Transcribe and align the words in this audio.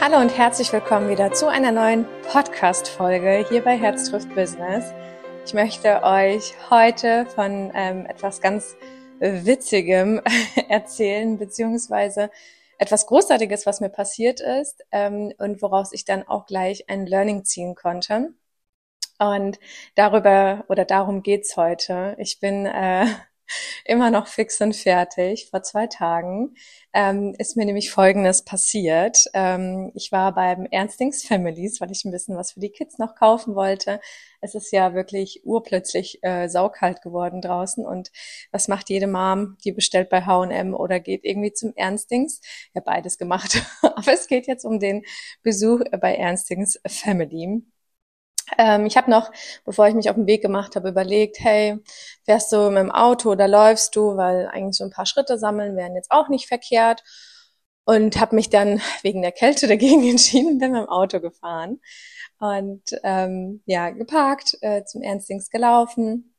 Hallo 0.00 0.18
und 0.20 0.38
herzlich 0.38 0.72
willkommen 0.72 1.08
wieder 1.10 1.32
zu 1.32 1.48
einer 1.48 1.72
neuen 1.72 2.06
Podcast-Folge 2.30 3.44
hier 3.48 3.64
bei 3.64 3.76
Herz 3.76 4.08
trifft 4.08 4.32
Business. 4.32 4.92
Ich 5.44 5.54
möchte 5.54 6.04
euch 6.04 6.54
heute 6.70 7.26
von 7.26 7.72
ähm, 7.74 8.06
etwas 8.06 8.40
ganz 8.40 8.76
Witzigem 9.18 10.22
erzählen, 10.68 11.36
beziehungsweise 11.36 12.30
etwas 12.78 13.06
Großartiges, 13.06 13.66
was 13.66 13.80
mir 13.80 13.88
passiert 13.88 14.40
ist 14.40 14.84
ähm, 14.92 15.32
und 15.36 15.62
woraus 15.62 15.92
ich 15.92 16.04
dann 16.04 16.22
auch 16.28 16.46
gleich 16.46 16.88
ein 16.88 17.04
Learning 17.04 17.44
ziehen 17.44 17.74
konnte. 17.74 18.34
Und 19.18 19.58
darüber 19.96 20.64
oder 20.68 20.84
darum 20.84 21.24
geht's 21.24 21.56
heute. 21.56 22.14
Ich 22.18 22.38
bin 22.38 22.66
äh, 22.66 23.06
immer 23.84 24.10
noch 24.10 24.26
fix 24.26 24.60
und 24.60 24.74
fertig. 24.74 25.48
Vor 25.50 25.62
zwei 25.62 25.86
Tagen 25.86 26.54
ähm, 26.92 27.34
ist 27.38 27.56
mir 27.56 27.64
nämlich 27.64 27.90
Folgendes 27.90 28.44
passiert. 28.44 29.24
Ähm, 29.34 29.92
ich 29.94 30.12
war 30.12 30.34
beim 30.34 30.66
Ernstings 30.66 31.24
Families, 31.26 31.80
weil 31.80 31.90
ich 31.90 32.04
ein 32.04 32.12
bisschen 32.12 32.36
was 32.36 32.52
für 32.52 32.60
die 32.60 32.70
Kids 32.70 32.98
noch 32.98 33.14
kaufen 33.14 33.54
wollte. 33.54 34.00
Es 34.40 34.54
ist 34.54 34.72
ja 34.72 34.94
wirklich 34.94 35.42
urplötzlich 35.44 36.18
äh, 36.22 36.48
saukalt 36.48 37.02
geworden 37.02 37.40
draußen. 37.40 37.84
Und 37.84 38.10
was 38.52 38.68
macht 38.68 38.90
jede 38.90 39.06
Mom? 39.06 39.56
Die 39.64 39.72
bestellt 39.72 40.10
bei 40.10 40.22
H&M 40.22 40.74
oder 40.74 41.00
geht 41.00 41.24
irgendwie 41.24 41.52
zum 41.52 41.72
Ernstings. 41.76 42.40
Ja, 42.74 42.80
beides 42.84 43.18
gemacht. 43.18 43.62
Aber 43.82 44.12
es 44.12 44.28
geht 44.28 44.46
jetzt 44.46 44.64
um 44.64 44.78
den 44.78 45.04
Besuch 45.42 45.80
bei 46.00 46.14
Ernstings 46.14 46.78
Family. 46.86 47.62
Ähm, 48.56 48.86
ich 48.86 48.96
habe 48.96 49.10
noch, 49.10 49.30
bevor 49.64 49.88
ich 49.88 49.94
mich 49.94 50.08
auf 50.08 50.16
den 50.16 50.26
Weg 50.26 50.42
gemacht 50.42 50.76
habe, 50.76 50.88
überlegt, 50.88 51.38
hey, 51.40 51.78
fährst 52.24 52.52
du 52.52 52.70
mit 52.70 52.78
dem 52.78 52.90
Auto 52.90 53.30
oder 53.32 53.48
läufst 53.48 53.94
du, 53.96 54.16
weil 54.16 54.48
eigentlich 54.48 54.76
so 54.76 54.84
ein 54.84 54.90
paar 54.90 55.06
Schritte 55.06 55.38
sammeln 55.38 55.76
wären 55.76 55.94
jetzt 55.94 56.10
auch 56.10 56.28
nicht 56.28 56.48
verkehrt. 56.48 57.02
Und 57.84 58.20
habe 58.20 58.36
mich 58.36 58.50
dann 58.50 58.80
wegen 59.02 59.22
der 59.22 59.32
Kälte 59.32 59.66
dagegen 59.66 60.02
entschieden 60.08 60.52
und 60.52 60.58
bin 60.58 60.72
mit 60.72 60.82
dem 60.82 60.88
Auto 60.88 61.20
gefahren. 61.20 61.80
Und 62.38 62.82
ähm, 63.02 63.62
ja, 63.66 63.90
geparkt, 63.90 64.56
äh, 64.60 64.84
zum 64.84 65.02
Ernstings 65.02 65.50
gelaufen 65.50 66.34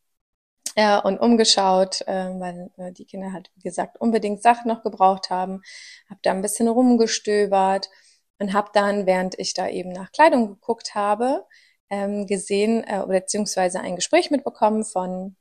äh, 0.76 1.02
und 1.02 1.20
umgeschaut, 1.20 2.02
äh, 2.08 2.30
weil 2.40 2.72
äh, 2.78 2.92
die 2.94 3.06
Kinder 3.06 3.34
halt, 3.34 3.52
wie 3.56 3.62
gesagt, 3.64 4.00
unbedingt 4.00 4.42
Sachen 4.42 4.68
noch 4.70 4.84
gebraucht 4.84 5.30
haben. 5.30 5.62
Habe 6.10 6.20
da 6.24 6.32
ein 6.32 6.42
bisschen 6.42 6.68
rumgestöbert 6.68 7.90
und 8.40 8.54
habe 8.54 8.70
dann, 8.74 9.06
während 9.06 9.38
ich 9.40 9.54
da 9.54 9.68
eben 9.68 9.92
nach 9.92 10.12
Kleidung 10.12 10.48
geguckt 10.48 10.96
habe, 10.96 11.46
ähm, 11.90 12.28
gesehen 12.28 12.84
äh, 12.88 13.00
oder 13.00 13.20
beziehungsweise 13.22 13.80
ein 13.82 13.96
Gespräch 13.96 14.32
mitbekommen 14.32 14.84
von 14.86 15.36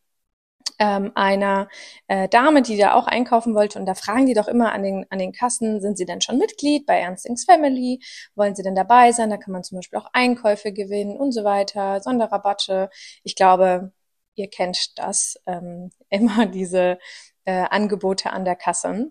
ähm, 0.79 1.13
einer 1.15 1.69
äh, 2.07 2.29
Dame, 2.29 2.63
die 2.63 2.77
da 2.77 2.95
auch 2.95 3.07
einkaufen 3.07 3.55
wollte. 3.55 3.79
Und 3.79 3.87
da 3.87 3.95
fragen 3.95 4.27
die 4.27 4.35
doch 4.35 4.49
immer 4.49 4.73
an 4.73 4.83
den, 4.83 5.07
an 5.11 5.19
den 5.19 5.33
Kassen, 5.33 5.81
sind 5.81 5.99
Sie 5.99 6.05
denn 6.05 6.21
schon 6.21 6.39
Mitglied 6.39 6.87
bei 6.87 6.99
Ernstings 7.01 7.45
Family? 7.45 8.01
Wollen 8.35 8.55
Sie 8.55 8.63
denn 8.63 8.75
dabei 8.75 9.13
sein? 9.13 9.31
Da 9.31 9.37
kann 9.37 9.53
man 9.53 9.65
zum 9.65 9.79
Beispiel 9.79 9.99
auch 9.99 10.09
Einkäufe 10.13 10.73
gewinnen 10.73 11.17
und 11.17 11.33
so 11.33 11.45
weiter, 11.45 12.01
Sonderrabatte. 12.01 12.91
Ich 13.25 13.35
glaube, 13.35 13.93
ihr 14.35 14.49
kennt 14.49 14.99
das, 14.99 15.37
ähm, 15.47 15.91
immer 16.11 16.47
diese 16.47 16.99
äh, 17.45 17.65
Angebote 17.71 18.33
an 18.33 18.45
der 18.45 18.57
Kasse. 18.57 19.11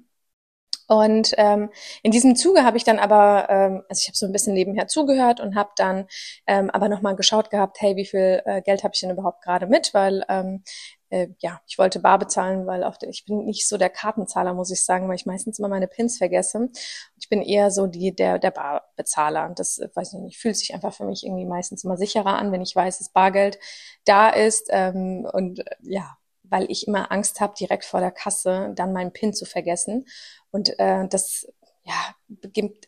Und 0.88 1.34
ähm, 1.38 1.70
in 2.02 2.12
diesem 2.12 2.36
Zuge 2.36 2.64
habe 2.64 2.78
ich 2.78 2.84
dann 2.84 3.00
aber, 3.00 3.48
ähm, 3.50 3.84
also 3.90 4.00
ich 4.02 4.08
habe 4.08 4.18
so 4.18 4.26
ein 4.26 4.32
bisschen 4.32 4.54
nebenher 4.54 4.88
zugehört 4.88 5.40
und 5.40 5.56
habe 5.56 5.72
dann 5.76 6.08
ähm, 6.48 6.70
aber 6.70 6.88
nochmal 6.90 7.16
geschaut 7.16 7.50
gehabt, 7.50 7.78
hey, 7.82 7.96
wie 7.98 8.06
viel 8.06 8.42
äh, 8.46 8.62
Geld 8.62 8.84
habe 8.84 8.94
ich 8.96 9.02
denn 9.02 9.12
überhaupt 9.12 9.44
gerade 9.44 9.68
mit? 9.68 9.94
Weil 9.94 10.24
ähm, 10.30 10.64
äh, 11.10 11.28
ja, 11.40 11.62
ich 11.68 11.78
wollte 11.78 12.00
bar 12.00 12.20
bezahlen, 12.20 12.68
weil 12.68 12.84
auf 12.84 12.98
der, 12.98 13.10
ich 13.10 13.26
bin 13.26 13.46
nicht 13.46 13.68
so 13.68 13.78
der 13.78 13.90
Kartenzahler, 13.90 14.54
muss 14.54 14.72
ich 14.72 14.84
sagen, 14.84 15.08
weil 15.08 15.16
ich 15.16 15.26
meistens 15.26 15.60
immer 15.60 15.70
meine 15.70 15.88
Pins 15.88 16.18
vergesse. 16.18 16.70
Ich 17.18 17.30
bin 17.30 17.42
eher 17.42 17.72
so 17.72 17.88
die 17.88 18.16
der 18.16 18.40
der 18.40 18.52
Barbezahler. 18.52 19.46
Und 19.48 19.60
das 19.60 19.80
äh, 19.80 19.90
weiß 19.94 20.14
ich 20.14 20.20
nicht, 20.20 20.38
fühlt 20.38 20.58
sich 20.58 20.74
einfach 20.74 20.94
für 20.94 21.06
mich 21.06 21.26
irgendwie 21.26 21.46
meistens 21.46 21.84
immer 21.84 21.98
sicherer 21.98 22.38
an, 22.38 22.52
wenn 22.52 22.62
ich 22.62 22.76
weiß, 22.76 23.00
dass 23.00 23.10
Bargeld 23.10 23.60
da 24.06 24.30
ist. 24.30 24.68
Ähm, 24.72 25.28
und 25.32 25.60
äh, 25.60 25.76
ja, 25.82 26.17
weil 26.50 26.70
ich 26.70 26.88
immer 26.88 27.12
Angst 27.12 27.40
habe, 27.40 27.54
direkt 27.60 27.86
vor 27.86 28.00
der 28.00 28.12
Kasse 28.12 28.72
dann 28.76 28.94
meinen 28.94 29.14
PIN 29.14 29.34
zu 29.34 29.46
vergessen. 29.46 30.06
Und 30.52 30.78
äh, 30.80 31.08
das, 31.08 31.48
ja, 31.84 32.16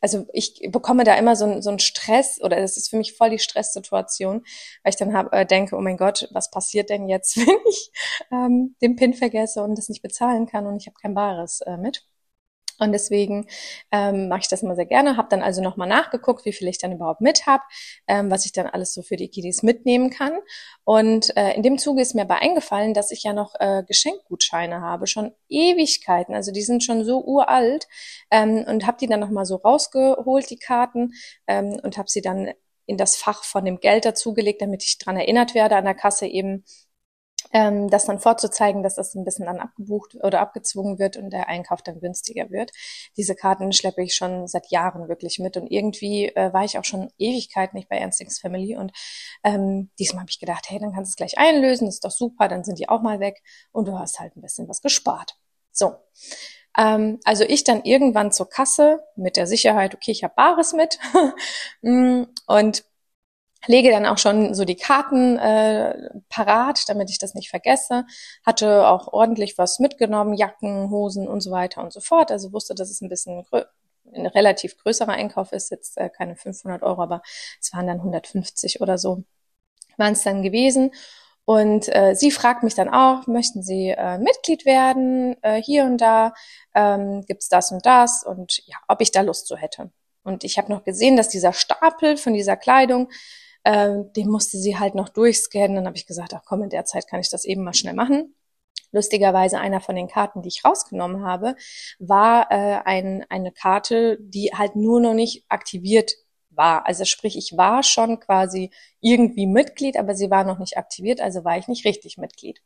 also 0.02 0.28
ich 0.34 0.68
bekomme 0.72 1.04
da 1.04 1.16
immer 1.16 1.36
so, 1.36 1.46
ein, 1.46 1.62
so 1.62 1.70
einen 1.70 1.80
Stress 1.80 2.42
oder 2.42 2.60
das 2.60 2.78
ist 2.78 2.90
für 2.90 2.98
mich 2.98 3.16
voll 3.16 3.30
die 3.30 3.40
Stresssituation, 3.40 4.44
weil 4.84 4.90
ich 4.90 4.98
dann 4.98 5.14
hab, 5.14 5.34
äh, 5.34 5.46
denke, 5.46 5.76
oh 5.76 5.82
mein 5.82 5.98
Gott, 5.98 6.28
was 6.32 6.52
passiert 6.52 6.90
denn 6.90 7.08
jetzt, 7.08 7.38
wenn 7.38 7.58
ich 7.70 7.92
ähm, 8.32 8.76
den 8.82 8.96
PIN 8.96 9.14
vergesse 9.14 9.64
und 9.64 9.78
das 9.78 9.90
nicht 9.90 10.02
bezahlen 10.02 10.48
kann 10.48 10.68
und 10.68 10.78
ich 10.78 10.88
habe 10.88 10.98
kein 11.02 11.14
Bares 11.14 11.62
äh, 11.62 11.78
mit. 11.78 12.09
Und 12.80 12.92
deswegen 12.92 13.48
ähm, 13.92 14.28
mache 14.30 14.42
ich 14.42 14.48
das 14.48 14.64
immer 14.64 14.76
sehr 14.76 14.86
gerne. 14.86 15.18
Habe 15.18 15.30
dann 15.30 15.42
also 15.42 15.62
nochmal 15.62 15.88
nachgeguckt, 15.88 16.46
wie 16.46 16.54
viel 16.54 16.68
ich 16.68 16.78
dann 16.78 16.92
überhaupt 16.92 17.22
mit 17.22 17.46
habe, 17.46 17.64
ähm, 18.08 18.32
was 18.32 18.46
ich 18.46 18.54
dann 18.54 18.68
alles 18.68 18.94
so 18.94 19.02
für 19.02 19.16
die 19.16 19.30
Kiddies 19.30 19.64
mitnehmen 19.64 20.10
kann. 20.10 20.34
Und 20.84 21.36
äh, 21.38 21.54
in 21.54 21.64
dem 21.64 21.78
Zuge 21.78 22.02
ist 22.02 22.16
mir 22.16 22.22
aber 22.22 22.42
eingefallen, 22.42 22.94
dass 22.94 23.12
ich 23.12 23.24
ja 23.24 23.34
noch 23.34 23.56
äh, 23.60 23.84
Geschenkgutscheine 23.88 24.82
habe, 24.82 25.08
schon 25.08 25.32
Ewigkeiten. 25.50 26.34
Also 26.34 26.52
die 26.52 26.62
sind 26.62 26.84
schon 26.84 27.04
so 27.04 27.24
uralt 27.24 27.88
ähm, 28.32 28.66
und 28.68 28.88
habe 28.88 28.98
die 29.00 29.08
dann 29.08 29.20
nochmal 29.20 29.46
so 29.46 29.56
rausgeholt, 29.56 30.50
die 30.50 30.58
Karten, 30.58 31.14
ähm, 31.48 31.80
und 31.84 31.98
habe 31.98 32.10
sie 32.10 32.22
dann 32.22 32.52
in 32.86 32.98
das 32.98 33.16
Fach 33.16 33.44
von 33.44 33.66
dem 33.66 33.80
Geld 33.80 34.06
dazugelegt, 34.06 34.62
damit 34.62 34.84
ich 34.84 34.98
dran 34.98 35.16
erinnert 35.16 35.54
werde 35.54 35.76
an 35.76 35.86
der 35.86 35.94
Kasse 35.94 36.26
eben, 36.26 36.64
ähm, 37.52 37.90
das 37.90 38.06
dann 38.06 38.20
vorzuzeigen, 38.20 38.84
dass 38.84 38.96
das 38.96 39.16
ein 39.16 39.24
bisschen 39.24 39.46
dann 39.46 39.60
abgebucht 39.60 40.16
oder 40.22 40.40
abgezwungen 40.40 41.00
wird 41.00 41.18
und 41.18 41.32
der 41.32 41.48
Einkauf 41.48 41.82
dann 41.82 42.00
günstiger 42.00 42.50
wird. 42.50 42.72
Diese 43.18 43.36
Karten 43.36 43.72
schleppe 43.72 44.04
ich 44.04 44.16
schon 44.16 44.48
seit 44.48 44.72
Jahren 44.72 45.08
wirklich 45.08 45.40
mit 45.40 45.58
und 45.58 45.68
irgendwie 45.68 46.28
äh, 46.28 46.54
war 46.54 46.64
ich 46.64 46.78
auch 46.78 46.86
schon 46.86 47.10
Ewigkeit 47.18 47.74
nicht 47.74 47.90
bei 47.90 47.98
Ernstings 47.98 48.40
Family 48.40 48.76
und 48.76 48.92
ähm, 49.44 49.90
diesmal 50.00 50.22
habe 50.22 50.32
ich 50.32 50.40
gedacht, 50.40 50.70
hey, 50.70 50.80
dann 50.80 50.94
kannst 50.94 51.10
du 51.10 51.14
es 51.14 51.16
gleich 51.16 51.38
einlösen, 51.38 51.88
ist 51.88 52.06
doch 52.06 52.12
super, 52.12 52.48
dann 52.48 52.64
sind 52.64 52.80
die 52.80 52.90
auch 52.90 53.02
mal 53.02 53.20
weg 53.20 53.42
und 53.72 53.88
du 53.88 53.98
hast 53.98 54.20
halt 54.20 54.36
ein 54.36 54.42
bisschen 54.42 54.68
was 54.68 54.82
gespart. 54.82 55.38
So. 55.72 55.96
Ähm, 56.78 57.20
also 57.24 57.44
ich 57.44 57.64
dann 57.64 57.84
irgendwann 57.84 58.32
zur 58.32 58.50
Kasse 58.50 59.04
mit 59.16 59.38
der 59.38 59.48
Sicherheit, 59.48 59.96
okay, 59.96 60.12
ich 60.12 60.24
habe 60.24 60.34
Bares 60.36 60.74
mit 60.74 61.00
mm, 61.82 62.24
und 62.48 62.84
lege 63.68 63.92
dann 63.92 64.06
auch 64.06 64.18
schon 64.18 64.54
so 64.54 64.66
die 64.66 64.76
Karten 64.76 65.38
äh, 65.38 66.10
parat, 66.30 66.88
damit 66.88 67.10
ich 67.10 67.20
das 67.20 67.34
nicht 67.34 67.50
vergesse. 67.50 68.06
Hatte 68.46 68.88
auch 68.88 69.12
ordentlich 69.12 69.58
was 69.58 69.80
mitgenommen, 69.80 70.34
Jacken, 70.34 70.90
Hosen 70.90 71.28
und 71.28 71.42
so 71.42 71.52
weiter 71.52 71.84
und 71.84 71.92
so 71.94 72.00
fort. 72.00 72.32
Also 72.32 72.54
wusste, 72.54 72.76
dass 72.76 72.90
es 72.90 73.02
ein 73.02 73.10
bisschen 73.10 73.46
ein 74.14 74.26
relativ 74.28 74.78
größerer 74.78 75.12
Einkauf 75.12 75.52
ist, 75.52 75.72
jetzt 75.72 75.98
äh, 75.98 76.10
keine 76.10 76.36
500 76.36 76.84
Euro, 76.84 77.02
aber 77.04 77.22
es 77.62 77.74
waren 77.74 77.88
dann 77.88 77.98
150 77.98 78.82
oder 78.82 78.98
so, 78.98 79.24
waren 79.98 80.14
es 80.14 80.24
dann 80.24 80.42
gewesen. 80.42 80.92
Und 81.46 81.94
äh, 81.96 82.14
sie 82.16 82.30
fragt 82.30 82.62
mich 82.62 82.76
dann 82.76 82.90
auch, 82.90 83.26
möchten 83.26 83.64
Sie 83.64 83.90
äh, 83.90 84.20
Mitglied 84.20 84.66
werden, 84.66 85.36
äh, 85.42 85.62
hier 85.62 85.84
und 85.84 85.98
da, 85.98 86.34
ähm, 86.76 87.24
gibt's 87.26 87.50
das 87.50 87.72
und 87.72 87.86
das 87.88 88.24
und 88.24 88.62
ja, 88.68 88.78
ob 88.88 89.02
ich 89.02 89.12
da 89.12 89.22
Lust 89.22 89.48
so 89.48 89.56
hätte. 89.56 89.92
Und 90.24 90.44
ich 90.44 90.60
habe 90.60 90.72
noch 90.72 90.84
gesehen, 90.84 91.18
dass 91.18 91.30
dieser 91.30 91.54
Stapel 91.54 92.18
von 92.18 92.34
dieser 92.34 92.56
Kleidung, 92.56 93.10
ähm, 93.66 94.12
den 94.14 94.30
musste 94.30 94.58
sie 94.58 94.78
halt 94.78 94.96
noch 94.96 95.10
durchscannen. 95.10 95.76
Dann 95.76 95.88
habe 95.88 95.98
ich 95.98 96.08
gesagt, 96.08 96.34
ach 96.34 96.44
komm, 96.46 96.64
in 96.64 96.70
der 96.70 96.86
Zeit 96.86 97.08
kann 97.08 97.20
ich 97.20 97.30
das 97.30 97.46
eben 97.46 97.64
mal 97.64 97.74
schnell 97.74 97.94
machen. 97.94 98.36
Lustigerweise 98.92 99.60
einer 99.60 99.82
von 99.82 99.96
den 99.96 100.08
Karten, 100.08 100.42
die 100.42 100.48
ich 100.50 100.66
rausgenommen 100.66 101.24
habe, 101.24 101.56
war 102.00 102.48
äh, 102.52 102.82
ein, 102.86 103.26
eine 103.30 103.52
Karte, 103.52 104.18
die 104.20 104.52
halt 104.54 104.76
nur 104.76 105.00
noch 105.00 105.14
nicht 105.14 105.46
aktiviert 105.50 106.14
war. 106.50 106.86
Also 106.88 107.06
sprich, 107.06 107.38
ich 107.38 107.56
war 107.58 107.84
schon 107.84 108.20
quasi 108.20 108.72
irgendwie 109.00 109.48
Mitglied, 109.48 109.98
aber 109.98 110.16
sie 110.16 110.32
war 110.32 110.44
noch 110.44 110.60
nicht 110.60 110.78
aktiviert, 110.78 111.22
also 111.22 111.44
war 111.46 111.58
ich 111.58 111.68
nicht 111.68 111.86
richtig 111.86 112.18
Mitglied. 112.18 112.62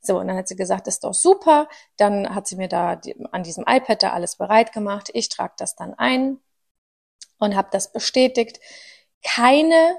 So, 0.00 0.18
und 0.18 0.28
dann 0.28 0.36
hat 0.36 0.48
sie 0.48 0.56
gesagt, 0.56 0.86
das 0.86 0.94
ist 0.96 1.04
doch 1.04 1.14
super. 1.14 1.68
Dann 1.96 2.34
hat 2.34 2.46
sie 2.46 2.56
mir 2.56 2.68
da 2.68 2.96
die, 2.96 3.16
an 3.32 3.42
diesem 3.44 3.64
iPad 3.66 4.02
da 4.02 4.12
alles 4.12 4.36
bereit 4.36 4.72
gemacht. 4.72 5.10
Ich 5.14 5.28
trage 5.28 5.54
das 5.58 5.76
dann 5.76 5.94
ein 5.94 6.38
und 7.38 7.56
habe 7.56 7.68
das 7.72 7.92
bestätigt. 7.92 8.60
Keine 9.24 9.96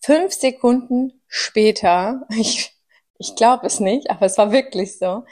fünf 0.00 0.32
Sekunden 0.32 1.22
später, 1.26 2.26
ich, 2.38 2.74
ich 3.18 3.36
glaube 3.36 3.66
es 3.66 3.80
nicht, 3.80 4.10
aber 4.10 4.26
es 4.26 4.38
war 4.38 4.52
wirklich 4.52 4.98
so, 4.98 5.24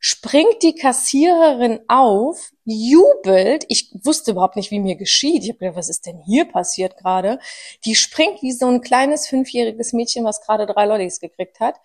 springt 0.00 0.62
die 0.62 0.74
Kassiererin 0.74 1.80
auf, 1.88 2.52
jubelt. 2.64 3.64
Ich 3.68 3.90
wusste 4.04 4.32
überhaupt 4.32 4.56
nicht, 4.56 4.70
wie 4.70 4.80
mir 4.80 4.96
geschieht. 4.96 5.42
Ich 5.42 5.50
habe 5.50 5.58
gedacht, 5.58 5.76
was 5.76 5.88
ist 5.88 6.06
denn 6.06 6.20
hier 6.24 6.44
passiert 6.44 6.96
gerade? 6.96 7.40
Die 7.84 7.94
springt 7.94 8.42
wie 8.42 8.52
so 8.52 8.66
ein 8.66 8.80
kleines 8.80 9.26
fünfjähriges 9.26 9.92
Mädchen, 9.92 10.24
was 10.24 10.40
gerade 10.40 10.66
drei 10.66 10.86
Lollis 10.86 11.20
gekriegt 11.20 11.60
hat 11.60 11.76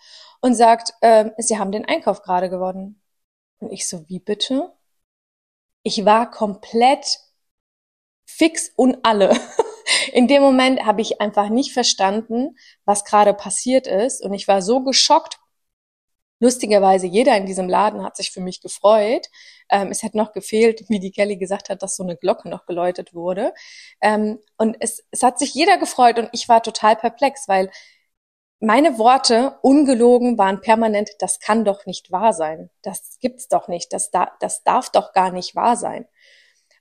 und 0.42 0.56
sagt, 0.56 0.94
äh, 1.02 1.32
sie 1.38 1.58
haben 1.58 1.72
den 1.72 1.86
Einkauf 1.86 2.22
gerade 2.22 2.50
gewonnen. 2.50 3.02
Und 3.60 3.72
ich 3.72 3.88
so, 3.88 4.08
wie 4.10 4.20
bitte? 4.20 4.74
Ich 5.84 6.06
war 6.06 6.30
komplett 6.30 7.20
fix 8.26 8.72
und 8.76 9.00
alle. 9.04 9.36
in 10.14 10.28
dem 10.28 10.42
Moment 10.42 10.86
habe 10.86 11.02
ich 11.02 11.22
einfach 11.22 11.50
nicht 11.50 11.74
verstanden, 11.74 12.56
was 12.86 13.06
gerade 13.06 13.34
passiert 13.34 13.88
ist. 13.88 14.24
Und 14.24 14.34
ich 14.34 14.48
war 14.48 14.62
so 14.62 14.84
geschockt, 14.84 15.40
Lustigerweise, 16.44 17.08
jeder 17.08 17.38
in 17.38 17.46
diesem 17.46 17.70
Laden 17.70 18.04
hat 18.04 18.18
sich 18.18 18.32
für 18.32 18.42
mich 18.42 18.60
gefreut. 18.60 19.28
Ähm, 19.70 19.92
es 19.92 20.04
hätte 20.04 20.18
noch 20.18 20.34
gefehlt, 20.34 20.84
wie 20.90 21.00
die 21.00 21.12
Kelly 21.12 21.38
gesagt 21.38 21.70
hat, 21.70 21.82
dass 21.82 21.96
so 21.96 22.04
eine 22.04 22.18
Glocke 22.18 22.50
noch 22.50 22.66
geläutet 22.66 23.14
wurde. 23.14 23.54
Ähm, 24.02 24.40
und 24.58 24.76
es, 24.82 25.06
es 25.12 25.24
hat 25.24 25.40
sich 25.40 25.54
jeder 25.54 25.78
gefreut 25.78 26.20
und 26.20 26.28
ich 26.34 26.50
war 26.50 26.62
total 26.62 26.98
perplex, 26.98 27.48
weil 27.48 27.72
meine 28.60 28.98
Worte, 28.98 29.58
ungelogen, 29.62 30.38
waren 30.38 30.60
permanent, 30.60 31.12
das 31.20 31.40
kann 31.40 31.64
doch 31.64 31.86
nicht 31.86 32.12
wahr 32.12 32.34
sein. 32.34 32.70
Das 32.82 33.20
gibt's 33.22 33.48
doch 33.48 33.70
nicht. 33.70 33.94
Das, 33.94 34.12
da, 34.12 34.34
das 34.42 34.64
darf 34.64 34.90
doch 34.90 35.14
gar 35.14 35.32
nicht 35.32 35.56
wahr 35.56 35.78
sein. 35.78 36.06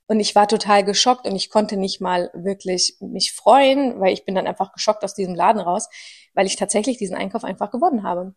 Und 0.06 0.20
ich 0.20 0.34
war 0.34 0.48
total 0.48 0.84
geschockt 0.84 1.26
und 1.26 1.36
ich 1.36 1.48
konnte 1.48 1.76
nicht 1.76 2.00
mal 2.00 2.30
wirklich 2.34 2.96
mich 3.00 3.32
freuen, 3.32 4.00
weil 4.00 4.12
ich 4.12 4.24
bin 4.24 4.34
dann 4.34 4.46
einfach 4.46 4.72
geschockt 4.72 5.04
aus 5.04 5.14
diesem 5.14 5.34
Laden 5.34 5.60
raus, 5.60 5.88
weil 6.34 6.46
ich 6.46 6.56
tatsächlich 6.56 6.98
diesen 6.98 7.16
Einkauf 7.16 7.44
einfach 7.44 7.70
gewonnen 7.70 8.02
habe. 8.02 8.34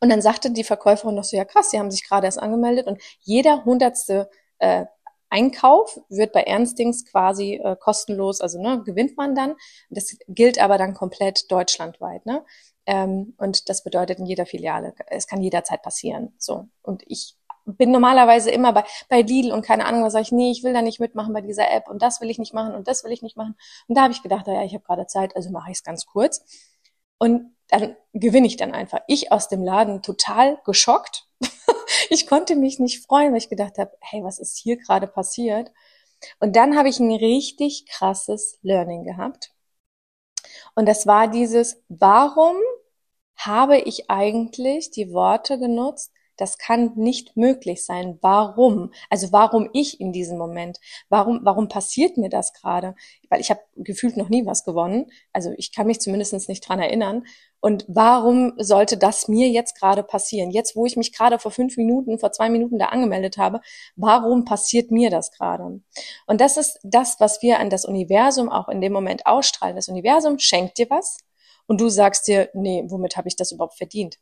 Und 0.00 0.10
dann 0.10 0.22
sagte 0.22 0.50
die 0.50 0.64
Verkäuferin 0.64 1.14
noch 1.14 1.24
so, 1.24 1.36
ja 1.36 1.44
krass, 1.44 1.70
Sie 1.70 1.78
haben 1.78 1.90
sich 1.90 2.06
gerade 2.06 2.26
erst 2.26 2.38
angemeldet 2.38 2.86
und 2.86 3.00
jeder 3.20 3.64
hundertste 3.64 4.28
äh, 4.58 4.84
Einkauf 5.30 5.98
wird 6.08 6.32
bei 6.32 6.42
Ernstings 6.42 7.06
quasi 7.06 7.60
äh, 7.62 7.76
kostenlos, 7.76 8.40
also 8.40 8.60
ne, 8.60 8.82
gewinnt 8.84 9.16
man 9.16 9.34
dann. 9.34 9.54
Das 9.88 10.16
gilt 10.28 10.60
aber 10.60 10.76
dann 10.76 10.92
komplett 10.92 11.50
deutschlandweit. 11.50 12.26
Ne? 12.26 12.44
Ähm, 12.84 13.34
und 13.38 13.68
das 13.68 13.84
bedeutet 13.84 14.18
in 14.18 14.26
jeder 14.26 14.44
Filiale, 14.44 14.92
es 15.06 15.28
kann 15.28 15.40
jederzeit 15.40 15.82
passieren. 15.82 16.34
So. 16.36 16.68
Und 16.82 17.04
ich 17.06 17.36
bin 17.64 17.90
normalerweise 17.90 18.50
immer 18.50 18.72
bei, 18.72 18.84
bei 19.08 19.22
Lidl 19.22 19.52
und 19.52 19.62
keine 19.62 19.84
Ahnung, 19.84 20.02
was 20.02 20.12
sage 20.12 20.22
ich, 20.22 20.32
nee, 20.32 20.50
ich 20.50 20.62
will 20.64 20.72
da 20.72 20.82
nicht 20.82 21.00
mitmachen 21.00 21.32
bei 21.32 21.40
dieser 21.40 21.70
App 21.70 21.88
und 21.88 22.02
das 22.02 22.20
will 22.20 22.30
ich 22.30 22.38
nicht 22.38 22.54
machen 22.54 22.74
und 22.74 22.88
das 22.88 23.04
will 23.04 23.12
ich 23.12 23.22
nicht 23.22 23.36
machen. 23.36 23.56
Und 23.88 23.96
da 23.96 24.02
habe 24.02 24.12
ich 24.12 24.22
gedacht, 24.22 24.46
ja, 24.46 24.62
ich 24.62 24.74
habe 24.74 24.84
gerade 24.84 25.06
Zeit, 25.06 25.36
also 25.36 25.50
mache 25.50 25.70
ich 25.70 25.78
es 25.78 25.84
ganz 25.84 26.06
kurz. 26.06 26.44
Und 27.18 27.54
dann 27.68 27.96
gewinne 28.12 28.46
ich 28.46 28.56
dann 28.56 28.72
einfach. 28.72 29.00
Ich 29.06 29.30
aus 29.30 29.48
dem 29.48 29.62
Laden 29.62 30.02
total 30.02 30.58
geschockt. 30.64 31.28
ich 32.10 32.26
konnte 32.26 32.56
mich 32.56 32.78
nicht 32.78 33.04
freuen, 33.04 33.32
weil 33.32 33.38
ich 33.38 33.48
gedacht 33.48 33.78
habe, 33.78 33.96
hey, 34.00 34.24
was 34.24 34.38
ist 34.38 34.56
hier 34.56 34.76
gerade 34.76 35.06
passiert? 35.06 35.70
Und 36.38 36.56
dann 36.56 36.76
habe 36.76 36.88
ich 36.88 36.98
ein 36.98 37.12
richtig 37.12 37.86
krasses 37.86 38.58
Learning 38.62 39.04
gehabt. 39.04 39.52
Und 40.74 40.86
das 40.86 41.06
war 41.06 41.28
dieses, 41.28 41.82
warum 41.88 42.56
habe 43.36 43.78
ich 43.78 44.10
eigentlich 44.10 44.90
die 44.90 45.12
Worte 45.12 45.58
genutzt, 45.58 46.12
das 46.40 46.58
kann 46.58 46.92
nicht 46.96 47.36
möglich 47.36 47.84
sein. 47.84 48.18
Warum? 48.20 48.92
Also 49.08 49.32
warum 49.32 49.68
ich 49.72 50.00
in 50.00 50.12
diesem 50.12 50.38
Moment? 50.38 50.78
Warum, 51.08 51.40
warum 51.42 51.68
passiert 51.68 52.16
mir 52.16 52.28
das 52.28 52.52
gerade? 52.52 52.94
Weil 53.28 53.40
ich 53.40 53.50
habe 53.50 53.60
gefühlt 53.76 54.16
noch 54.16 54.28
nie 54.28 54.46
was 54.46 54.64
gewonnen. 54.64 55.06
Also 55.32 55.52
ich 55.56 55.72
kann 55.72 55.86
mich 55.86 56.00
zumindest 56.00 56.48
nicht 56.48 56.68
dran 56.68 56.80
erinnern. 56.80 57.24
Und 57.60 57.84
warum 57.88 58.54
sollte 58.56 58.96
das 58.96 59.28
mir 59.28 59.48
jetzt 59.48 59.78
gerade 59.78 60.02
passieren? 60.02 60.50
Jetzt, 60.50 60.76
wo 60.76 60.86
ich 60.86 60.96
mich 60.96 61.12
gerade 61.12 61.38
vor 61.38 61.50
fünf 61.50 61.76
Minuten, 61.76 62.18
vor 62.18 62.32
zwei 62.32 62.48
Minuten 62.48 62.78
da 62.78 62.86
angemeldet 62.86 63.36
habe, 63.36 63.60
warum 63.96 64.46
passiert 64.46 64.90
mir 64.90 65.10
das 65.10 65.30
gerade? 65.30 65.82
Und 66.26 66.40
das 66.40 66.56
ist 66.56 66.78
das, 66.82 67.16
was 67.20 67.42
wir 67.42 67.58
an 67.58 67.68
das 67.68 67.84
Universum 67.84 68.48
auch 68.48 68.68
in 68.68 68.80
dem 68.80 68.92
Moment 68.92 69.26
ausstrahlen. 69.26 69.76
Das 69.76 69.88
Universum 69.88 70.38
schenkt 70.38 70.78
dir 70.78 70.88
was 70.88 71.18
und 71.70 71.80
du 71.80 71.88
sagst 71.88 72.26
dir, 72.26 72.50
nee, 72.52 72.82
womit 72.88 73.16
habe 73.16 73.28
ich 73.28 73.36
das 73.36 73.52
überhaupt 73.52 73.76
verdient? 73.76 74.16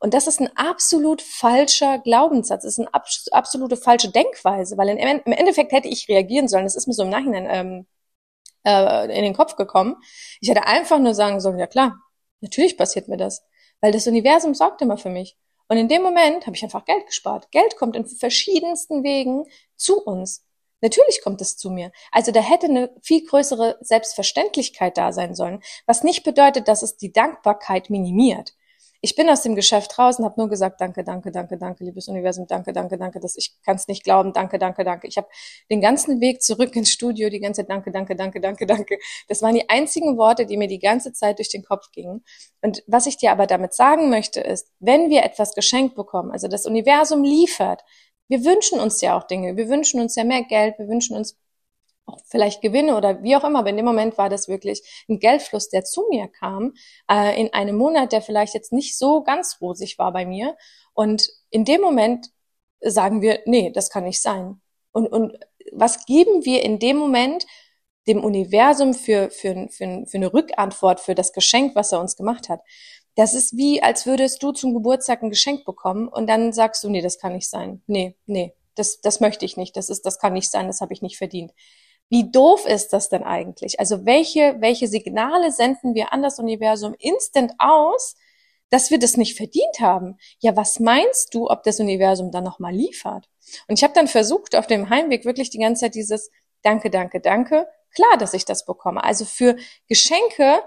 Und 0.00 0.14
das 0.14 0.26
ist 0.26 0.40
ein 0.40 0.48
absolut 0.56 1.20
falscher 1.20 1.98
Glaubenssatz, 1.98 2.62
das 2.62 2.78
ist 2.78 2.88
eine 2.88 3.04
absolute 3.30 3.76
falsche 3.76 4.10
Denkweise, 4.10 4.78
weil 4.78 4.88
im 4.88 5.32
Endeffekt 5.32 5.72
hätte 5.72 5.88
ich 5.88 6.08
reagieren 6.08 6.48
sollen. 6.48 6.64
Das 6.64 6.76
ist 6.76 6.86
mir 6.86 6.94
so 6.94 7.02
im 7.02 7.10
Nachhinein 7.10 7.46
ähm, 7.50 7.86
äh, 8.64 9.14
in 9.14 9.22
den 9.22 9.34
Kopf 9.34 9.56
gekommen. 9.56 9.96
Ich 10.40 10.48
hätte 10.48 10.66
einfach 10.66 10.98
nur 10.98 11.12
sagen 11.12 11.40
sollen, 11.40 11.58
ja 11.58 11.66
klar, 11.66 12.00
natürlich 12.40 12.78
passiert 12.78 13.06
mir 13.06 13.18
das, 13.18 13.44
weil 13.82 13.92
das 13.92 14.06
Universum 14.06 14.54
sorgt 14.54 14.80
immer 14.80 14.96
für 14.96 15.10
mich. 15.10 15.36
Und 15.68 15.76
in 15.76 15.88
dem 15.88 16.00
Moment 16.00 16.46
habe 16.46 16.56
ich 16.56 16.62
einfach 16.62 16.86
Geld 16.86 17.04
gespart. 17.04 17.50
Geld 17.50 17.76
kommt 17.76 17.96
in 17.96 18.06
verschiedensten 18.06 19.04
Wegen 19.04 19.44
zu 19.76 20.02
uns. 20.02 20.46
Natürlich 20.84 21.22
kommt 21.22 21.40
es 21.40 21.56
zu 21.56 21.70
mir. 21.70 21.92
Also 22.12 22.30
da 22.30 22.40
hätte 22.40 22.66
eine 22.66 22.90
viel 23.00 23.24
größere 23.24 23.78
Selbstverständlichkeit 23.80 24.98
da 24.98 25.12
sein 25.12 25.34
sollen, 25.34 25.62
was 25.86 26.04
nicht 26.04 26.24
bedeutet, 26.24 26.68
dass 26.68 26.82
es 26.82 26.98
die 26.98 27.10
Dankbarkeit 27.10 27.88
minimiert. 27.88 28.52
Ich 29.00 29.14
bin 29.16 29.30
aus 29.30 29.40
dem 29.40 29.54
Geschäft 29.54 29.98
raus 29.98 30.18
und 30.18 30.26
habe 30.26 30.38
nur 30.38 30.50
gesagt, 30.50 30.82
danke, 30.82 31.02
danke, 31.02 31.32
danke, 31.32 31.56
danke, 31.56 31.84
liebes 31.84 32.08
Universum, 32.08 32.46
danke, 32.46 32.74
danke, 32.74 32.98
danke, 32.98 33.18
dass 33.18 33.34
ich 33.36 33.54
kann 33.64 33.76
es 33.76 33.88
nicht 33.88 34.04
glauben, 34.04 34.34
danke, 34.34 34.58
danke, 34.58 34.84
danke. 34.84 35.06
Ich 35.06 35.16
habe 35.16 35.28
den 35.70 35.80
ganzen 35.80 36.20
Weg 36.20 36.42
zurück 36.42 36.76
ins 36.76 36.90
Studio 36.90 37.30
die 37.30 37.40
ganze 37.40 37.62
Zeit 37.62 37.70
danke, 37.70 37.90
danke, 37.90 38.14
danke, 38.14 38.40
danke, 38.40 38.66
danke. 38.66 38.98
Das 39.28 39.40
waren 39.40 39.54
die 39.54 39.70
einzigen 39.70 40.18
Worte, 40.18 40.44
die 40.44 40.58
mir 40.58 40.68
die 40.68 40.78
ganze 40.78 41.14
Zeit 41.14 41.38
durch 41.38 41.48
den 41.48 41.64
Kopf 41.64 41.92
gingen. 41.92 42.24
Und 42.60 42.82
was 42.86 43.06
ich 43.06 43.16
dir 43.16 43.32
aber 43.32 43.46
damit 43.46 43.72
sagen 43.72 44.10
möchte, 44.10 44.40
ist, 44.40 44.70
wenn 44.80 45.08
wir 45.08 45.22
etwas 45.22 45.54
geschenkt 45.54 45.94
bekommen, 45.94 46.30
also 46.30 46.46
das 46.46 46.66
Universum 46.66 47.24
liefert, 47.24 47.82
wir 48.28 48.44
wünschen 48.44 48.80
uns 48.80 49.00
ja 49.00 49.16
auch 49.16 49.24
Dinge. 49.24 49.56
Wir 49.56 49.68
wünschen 49.68 50.00
uns 50.00 50.16
ja 50.16 50.24
mehr 50.24 50.42
Geld. 50.42 50.78
Wir 50.78 50.88
wünschen 50.88 51.16
uns 51.16 51.36
auch 52.06 52.18
vielleicht 52.26 52.62
Gewinne 52.62 52.96
oder 52.96 53.22
wie 53.22 53.36
auch 53.36 53.44
immer. 53.44 53.60
Aber 53.60 53.70
in 53.70 53.76
dem 53.76 53.84
Moment 53.84 54.18
war 54.18 54.28
das 54.28 54.48
wirklich 54.48 54.82
ein 55.08 55.18
Geldfluss, 55.18 55.68
der 55.68 55.84
zu 55.84 56.06
mir 56.10 56.28
kam, 56.28 56.74
äh, 57.10 57.40
in 57.40 57.52
einem 57.52 57.76
Monat, 57.76 58.12
der 58.12 58.22
vielleicht 58.22 58.54
jetzt 58.54 58.72
nicht 58.72 58.98
so 58.98 59.22
ganz 59.22 59.58
rosig 59.60 59.98
war 59.98 60.12
bei 60.12 60.26
mir. 60.26 60.56
Und 60.92 61.28
in 61.50 61.64
dem 61.64 61.80
Moment 61.80 62.28
sagen 62.80 63.22
wir, 63.22 63.40
nee, 63.46 63.70
das 63.70 63.90
kann 63.90 64.04
nicht 64.04 64.20
sein. 64.20 64.60
Und, 64.92 65.08
und 65.08 65.38
was 65.72 66.04
geben 66.06 66.44
wir 66.44 66.62
in 66.62 66.78
dem 66.78 66.96
Moment 66.96 67.46
dem 68.06 68.22
Universum 68.22 68.92
für, 68.92 69.30
für, 69.30 69.68
für, 69.70 70.04
für 70.06 70.16
eine 70.16 70.32
Rückantwort 70.32 71.00
für 71.00 71.14
das 71.14 71.32
Geschenk, 71.32 71.74
was 71.74 71.92
er 71.92 72.00
uns 72.00 72.16
gemacht 72.16 72.48
hat? 72.48 72.60
Das 73.16 73.34
ist 73.34 73.56
wie, 73.56 73.82
als 73.82 74.06
würdest 74.06 74.42
du 74.42 74.52
zum 74.52 74.74
Geburtstag 74.74 75.22
ein 75.22 75.30
Geschenk 75.30 75.64
bekommen 75.64 76.08
und 76.08 76.26
dann 76.26 76.52
sagst 76.52 76.82
du, 76.82 76.90
nee, 76.90 77.00
das 77.00 77.18
kann 77.18 77.34
nicht 77.34 77.48
sein. 77.48 77.82
Nee, 77.86 78.16
nee, 78.26 78.54
das, 78.74 79.00
das 79.00 79.20
möchte 79.20 79.44
ich 79.44 79.56
nicht. 79.56 79.76
Das 79.76 79.88
ist, 79.88 80.04
das 80.04 80.18
kann 80.18 80.32
nicht 80.32 80.50
sein, 80.50 80.66
das 80.66 80.80
habe 80.80 80.92
ich 80.92 81.02
nicht 81.02 81.16
verdient. 81.16 81.52
Wie 82.10 82.30
doof 82.30 82.66
ist 82.66 82.92
das 82.92 83.08
denn 83.08 83.22
eigentlich? 83.22 83.80
Also 83.80 84.04
welche, 84.04 84.56
welche 84.60 84.88
Signale 84.88 85.52
senden 85.52 85.94
wir 85.94 86.12
an 86.12 86.22
das 86.22 86.38
Universum 86.38 86.94
instant 86.98 87.52
aus, 87.58 88.16
dass 88.70 88.90
wir 88.90 88.98
das 88.98 89.16
nicht 89.16 89.36
verdient 89.36 89.80
haben? 89.80 90.18
Ja, 90.40 90.56
was 90.56 90.80
meinst 90.80 91.34
du, 91.34 91.48
ob 91.48 91.62
das 91.62 91.80
Universum 91.80 92.30
dann 92.30 92.44
nochmal 92.44 92.74
liefert? 92.74 93.28
Und 93.68 93.78
ich 93.78 93.84
habe 93.84 93.94
dann 93.94 94.08
versucht, 94.08 94.56
auf 94.56 94.66
dem 94.66 94.90
Heimweg 94.90 95.24
wirklich 95.24 95.50
die 95.50 95.58
ganze 95.58 95.82
Zeit 95.82 95.94
dieses 95.94 96.30
Danke, 96.62 96.88
danke, 96.88 97.20
danke. 97.20 97.68
Klar, 97.94 98.16
dass 98.18 98.34
ich 98.34 98.46
das 98.46 98.64
bekomme. 98.64 99.04
Also 99.04 99.26
für 99.26 99.56
Geschenke 99.86 100.62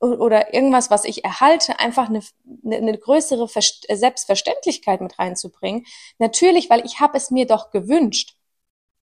oder 0.00 0.54
irgendwas, 0.54 0.90
was 0.90 1.04
ich 1.04 1.24
erhalte, 1.24 1.78
einfach 1.78 2.08
eine, 2.08 2.22
eine 2.64 2.96
größere 2.96 3.48
Selbstverständlichkeit 3.48 5.00
mit 5.00 5.18
reinzubringen. 5.18 5.84
Natürlich, 6.18 6.70
weil 6.70 6.84
ich 6.86 7.00
habe 7.00 7.16
es 7.18 7.30
mir 7.30 7.46
doch 7.46 7.70
gewünscht. 7.70 8.36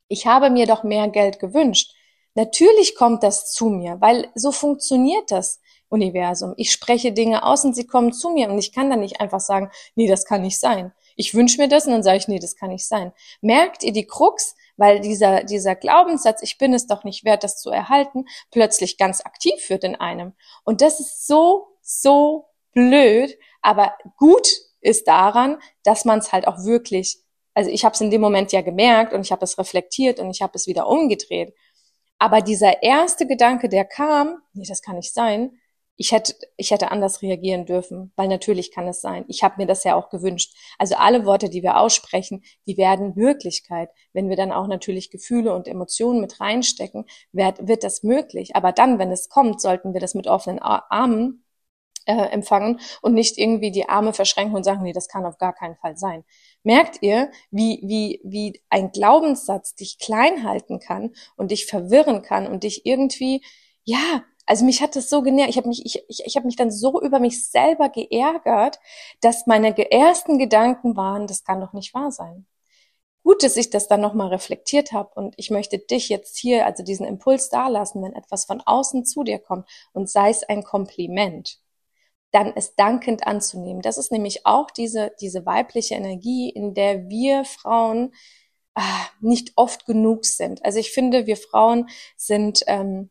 Ich 0.07 0.25
habe 0.25 0.49
mir 0.49 0.65
doch 0.65 0.83
mehr 0.83 1.07
Geld 1.09 1.39
gewünscht. 1.39 1.93
Natürlich 2.33 2.95
kommt 2.95 3.23
das 3.23 3.51
zu 3.51 3.69
mir, 3.69 4.01
weil 4.01 4.29
so 4.35 4.51
funktioniert 4.51 5.31
das 5.31 5.59
Universum. 5.89 6.53
Ich 6.57 6.71
spreche 6.71 7.11
Dinge 7.11 7.43
aus 7.43 7.63
und 7.63 7.75
sie 7.75 7.85
kommen 7.85 8.11
zu 8.11 8.29
mir 8.29 8.49
und 8.49 8.57
ich 8.57 8.71
kann 8.71 8.89
dann 8.89 8.99
nicht 8.99 9.21
einfach 9.21 9.39
sagen, 9.39 9.71
nee, 9.95 10.07
das 10.07 10.25
kann 10.25 10.41
nicht 10.41 10.59
sein. 10.59 10.93
Ich 11.15 11.33
wünsche 11.33 11.59
mir 11.59 11.67
das 11.67 11.85
und 11.85 11.93
dann 11.93 12.03
sage 12.03 12.17
ich, 12.17 12.27
nee, 12.27 12.39
das 12.39 12.55
kann 12.55 12.69
nicht 12.69 12.85
sein. 12.85 13.11
Merkt 13.41 13.83
ihr 13.83 13.93
die 13.93 14.05
Krux? 14.05 14.55
Weil 14.77 15.01
dieser, 15.01 15.43
dieser 15.43 15.75
Glaubenssatz, 15.75 16.41
ich 16.41 16.57
bin 16.57 16.73
es 16.73 16.87
doch 16.87 17.03
nicht 17.03 17.25
wert, 17.25 17.43
das 17.43 17.59
zu 17.59 17.69
erhalten, 17.69 18.25
plötzlich 18.51 18.97
ganz 18.97 19.21
aktiv 19.21 19.69
wird 19.69 19.83
in 19.83 19.95
einem. 19.95 20.33
Und 20.63 20.81
das 20.81 20.99
ist 20.99 21.27
so, 21.27 21.67
so 21.81 22.45
blöd, 22.73 23.37
aber 23.61 23.97
gut 24.17 24.47
ist 24.81 25.07
daran, 25.07 25.57
dass 25.83 26.05
man 26.05 26.19
es 26.19 26.31
halt 26.31 26.47
auch 26.47 26.63
wirklich, 26.63 27.17
also 27.53 27.69
ich 27.69 27.83
habe 27.83 27.93
es 27.93 28.01
in 28.01 28.11
dem 28.11 28.21
Moment 28.21 28.51
ja 28.51 28.61
gemerkt 28.61 29.13
und 29.13 29.21
ich 29.21 29.31
habe 29.31 29.43
es 29.43 29.57
reflektiert 29.57 30.19
und 30.19 30.29
ich 30.29 30.41
habe 30.41 30.53
es 30.55 30.67
wieder 30.67 30.87
umgedreht. 30.87 31.53
Aber 32.19 32.41
dieser 32.41 32.83
erste 32.83 33.27
Gedanke, 33.27 33.69
der 33.69 33.85
kam, 33.85 34.41
nee, 34.53 34.65
das 34.67 34.81
kann 34.81 34.95
nicht 34.95 35.13
sein, 35.13 35.59
ich 35.97 36.11
hätte, 36.11 36.35
ich 36.57 36.71
hätte 36.71 36.91
anders 36.91 37.21
reagieren 37.21 37.65
dürfen, 37.65 38.13
weil 38.15 38.27
natürlich 38.27 38.71
kann 38.71 38.87
es 38.87 39.01
sein. 39.01 39.25
Ich 39.27 39.43
habe 39.43 39.55
mir 39.57 39.65
das 39.65 39.83
ja 39.83 39.95
auch 39.95 40.09
gewünscht. 40.09 40.55
Also 40.77 40.95
alle 40.95 41.25
Worte, 41.25 41.49
die 41.49 41.63
wir 41.63 41.77
aussprechen, 41.77 42.43
die 42.67 42.77
werden 42.77 43.15
Wirklichkeit. 43.15 43.89
Wenn 44.13 44.29
wir 44.29 44.35
dann 44.35 44.51
auch 44.51 44.67
natürlich 44.67 45.09
Gefühle 45.09 45.53
und 45.55 45.67
Emotionen 45.67 46.21
mit 46.21 46.39
reinstecken, 46.39 47.05
wird, 47.31 47.67
wird 47.67 47.83
das 47.83 48.03
möglich. 48.03 48.55
Aber 48.55 48.71
dann, 48.71 48.99
wenn 48.99 49.11
es 49.11 49.27
kommt, 49.27 49.59
sollten 49.59 49.93
wir 49.93 49.99
das 49.99 50.13
mit 50.13 50.27
offenen 50.27 50.59
Armen 50.59 51.43
äh, 52.05 52.29
empfangen 52.29 52.79
und 53.01 53.13
nicht 53.13 53.37
irgendwie 53.37 53.71
die 53.71 53.89
Arme 53.89 54.13
verschränken 54.13 54.55
und 54.55 54.63
sagen, 54.63 54.83
nee, 54.83 54.93
das 54.93 55.07
kann 55.07 55.25
auf 55.25 55.37
gar 55.37 55.53
keinen 55.53 55.75
Fall 55.77 55.97
sein. 55.97 56.23
Merkt 56.63 57.01
ihr, 57.01 57.31
wie, 57.51 57.81
wie, 57.83 58.21
wie 58.23 58.61
ein 58.69 58.91
Glaubenssatz 58.91 59.75
dich 59.75 59.97
klein 59.99 60.43
halten 60.43 60.79
kann 60.79 61.13
und 61.35 61.51
dich 61.51 61.65
verwirren 61.65 62.21
kann 62.21 62.47
und 62.47 62.63
dich 62.63 62.85
irgendwie, 62.85 63.43
ja, 63.83 64.23
also 64.47 64.65
mich 64.65 64.81
hat 64.81 64.95
das 64.95 65.09
so 65.09 65.21
genervt. 65.21 65.49
Ich 65.51 65.57
habe 65.57 65.67
mich, 65.67 65.85
ich, 65.85 66.03
ich, 66.07 66.25
ich 66.25 66.35
habe 66.37 66.47
mich 66.47 66.55
dann 66.55 66.71
so 66.71 67.01
über 67.01 67.19
mich 67.19 67.47
selber 67.49 67.89
geärgert, 67.89 68.79
dass 69.21 69.47
meine 69.47 69.77
ersten 69.91 70.39
Gedanken 70.39 70.95
waren, 70.97 71.27
das 71.27 71.43
kann 71.43 71.61
doch 71.61 71.73
nicht 71.73 71.93
wahr 71.93 72.11
sein. 72.11 72.47
Gut, 73.23 73.43
dass 73.43 73.57
ich 73.57 73.69
das 73.69 73.87
dann 73.89 74.01
nochmal 74.01 74.29
reflektiert 74.29 74.93
habe 74.93 75.11
und 75.15 75.35
ich 75.37 75.51
möchte 75.51 75.79
dich 75.79 76.09
jetzt 76.09 76.37
hier, 76.37 76.65
also 76.65 76.81
diesen 76.83 77.05
Impuls 77.05 77.49
dalassen, 77.49 78.01
wenn 78.03 78.13
etwas 78.13 78.45
von 78.45 78.61
außen 78.61 79.05
zu 79.05 79.23
dir 79.23 79.39
kommt 79.39 79.67
und 79.93 80.09
sei 80.09 80.29
es 80.29 80.43
ein 80.43 80.63
Kompliment. 80.63 81.59
dann 82.31 82.53
es 82.55 82.75
dankend 82.75 83.25
anzunehmen. 83.25 83.81
Das 83.81 83.97
ist 83.97 84.11
nämlich 84.11 84.45
auch 84.45 84.71
diese, 84.71 85.11
diese 85.21 85.45
weibliche 85.45 85.95
Energie, 85.95 86.49
in 86.49 86.73
der 86.73 87.09
wir 87.09 87.45
Frauen 87.45 88.13
ah, 88.75 89.07
nicht 89.21 89.53
oft 89.55 89.85
genug 89.85 90.25
sind. 90.25 90.63
Also 90.65 90.79
ich 90.79 90.91
finde, 90.91 91.25
wir 91.25 91.37
Frauen 91.37 91.89
sind 92.17 92.63
ähm, 92.67 93.09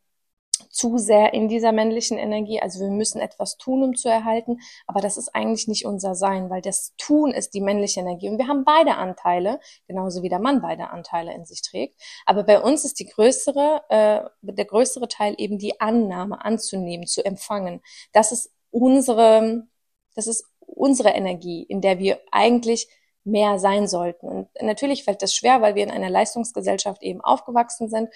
zu 0.70 0.98
sehr 0.98 1.34
in 1.34 1.48
dieser 1.48 1.72
männlichen 1.72 2.18
Energie. 2.18 2.60
Also 2.60 2.80
wir 2.80 2.90
müssen 2.90 3.20
etwas 3.20 3.56
tun, 3.56 3.82
um 3.82 3.94
zu 3.94 4.08
erhalten, 4.08 4.60
aber 4.86 5.00
das 5.00 5.16
ist 5.16 5.34
eigentlich 5.34 5.68
nicht 5.68 5.86
unser 5.86 6.14
Sein, 6.14 6.50
weil 6.50 6.62
das 6.62 6.94
Tun 6.96 7.32
ist 7.32 7.54
die 7.54 7.60
männliche 7.60 8.00
Energie. 8.00 8.28
Und 8.28 8.38
wir 8.38 8.48
haben 8.48 8.64
beide 8.64 8.96
Anteile, 8.96 9.60
genauso 9.86 10.22
wie 10.22 10.28
der 10.28 10.38
Mann 10.38 10.62
beide 10.62 10.90
Anteile 10.90 11.34
in 11.34 11.44
sich 11.44 11.62
trägt. 11.62 12.00
Aber 12.24 12.44
bei 12.44 12.60
uns 12.60 12.84
ist 12.84 12.98
die 12.98 13.06
größere, 13.06 13.82
äh, 13.88 14.20
der 14.42 14.64
größere 14.64 15.08
Teil 15.08 15.34
eben 15.38 15.58
die 15.58 15.80
Annahme 15.80 16.44
anzunehmen, 16.44 17.06
zu 17.06 17.24
empfangen. 17.24 17.80
Das 18.12 18.32
ist 18.32 18.52
unsere, 18.70 19.66
das 20.14 20.26
ist 20.26 20.44
unsere 20.60 21.10
Energie, 21.10 21.62
in 21.62 21.80
der 21.80 21.98
wir 21.98 22.20
eigentlich 22.30 22.88
mehr 23.24 23.58
sein 23.58 23.88
sollten. 23.88 24.26
Und 24.28 24.48
natürlich 24.60 25.04
fällt 25.04 25.20
das 25.20 25.34
schwer, 25.34 25.60
weil 25.60 25.74
wir 25.74 25.82
in 25.82 25.90
einer 25.90 26.10
Leistungsgesellschaft 26.10 27.02
eben 27.02 27.20
aufgewachsen 27.20 27.88
sind 27.88 28.08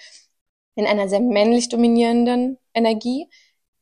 in 0.75 0.85
einer 0.85 1.09
sehr 1.09 1.19
männlich 1.19 1.69
dominierenden 1.69 2.57
Energie, 2.73 3.29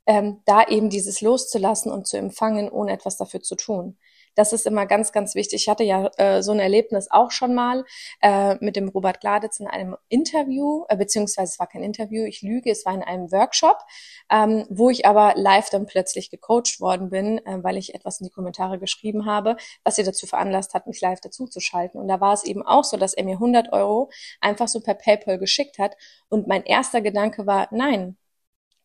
ähm, 0.05 0.41
da 0.45 0.63
eben 0.63 0.89
dieses 0.89 1.21
loszulassen 1.21 1.91
und 1.91 2.07
zu 2.07 2.17
empfangen, 2.17 2.69
ohne 2.69 2.93
etwas 2.93 3.17
dafür 3.17 3.41
zu 3.41 3.55
tun. 3.55 3.97
Das 4.39 4.53
ist 4.53 4.65
immer 4.65 4.85
ganz, 4.85 5.11
ganz 5.11 5.35
wichtig. 5.35 5.63
Ich 5.63 5.67
hatte 5.67 5.83
ja 5.83 6.09
äh, 6.15 6.41
so 6.41 6.53
ein 6.53 6.61
Erlebnis 6.61 7.11
auch 7.11 7.29
schon 7.29 7.53
mal 7.53 7.83
äh, 8.21 8.55
mit 8.61 8.77
dem 8.77 8.87
Robert 8.87 9.19
Gladitz 9.19 9.59
in 9.59 9.67
einem 9.67 9.97
Interview, 10.07 10.85
äh, 10.87 10.95
beziehungsweise 10.95 11.51
es 11.51 11.59
war 11.59 11.67
kein 11.67 11.83
Interview, 11.83 12.23
ich 12.23 12.41
lüge, 12.41 12.71
es 12.71 12.85
war 12.85 12.93
in 12.93 13.03
einem 13.03 13.33
Workshop, 13.33 13.79
ähm, 14.31 14.65
wo 14.69 14.89
ich 14.89 15.05
aber 15.05 15.33
live 15.35 15.69
dann 15.71 15.87
plötzlich 15.87 16.31
gecoacht 16.31 16.79
worden 16.79 17.09
bin, 17.09 17.45
äh, 17.45 17.61
weil 17.63 17.75
ich 17.75 17.93
etwas 17.93 18.21
in 18.21 18.27
die 18.27 18.31
Kommentare 18.31 18.79
geschrieben 18.79 19.25
habe, 19.25 19.57
was 19.83 19.97
sie 19.97 20.03
dazu 20.03 20.25
veranlasst 20.25 20.73
hat, 20.73 20.87
mich 20.87 21.01
live 21.01 21.19
dazu 21.19 21.45
zu 21.45 21.59
schalten. 21.59 21.97
Und 21.97 22.07
da 22.07 22.21
war 22.21 22.31
es 22.31 22.45
eben 22.45 22.65
auch 22.65 22.85
so, 22.85 22.95
dass 22.95 23.13
er 23.13 23.25
mir 23.25 23.33
100 23.33 23.73
Euro 23.73 24.09
einfach 24.39 24.69
so 24.69 24.79
per 24.79 24.93
PayPal 24.93 25.37
geschickt 25.37 25.79
hat. 25.79 25.97
Und 26.29 26.47
mein 26.47 26.63
erster 26.63 27.01
Gedanke 27.01 27.45
war, 27.45 27.67
nein, 27.71 28.15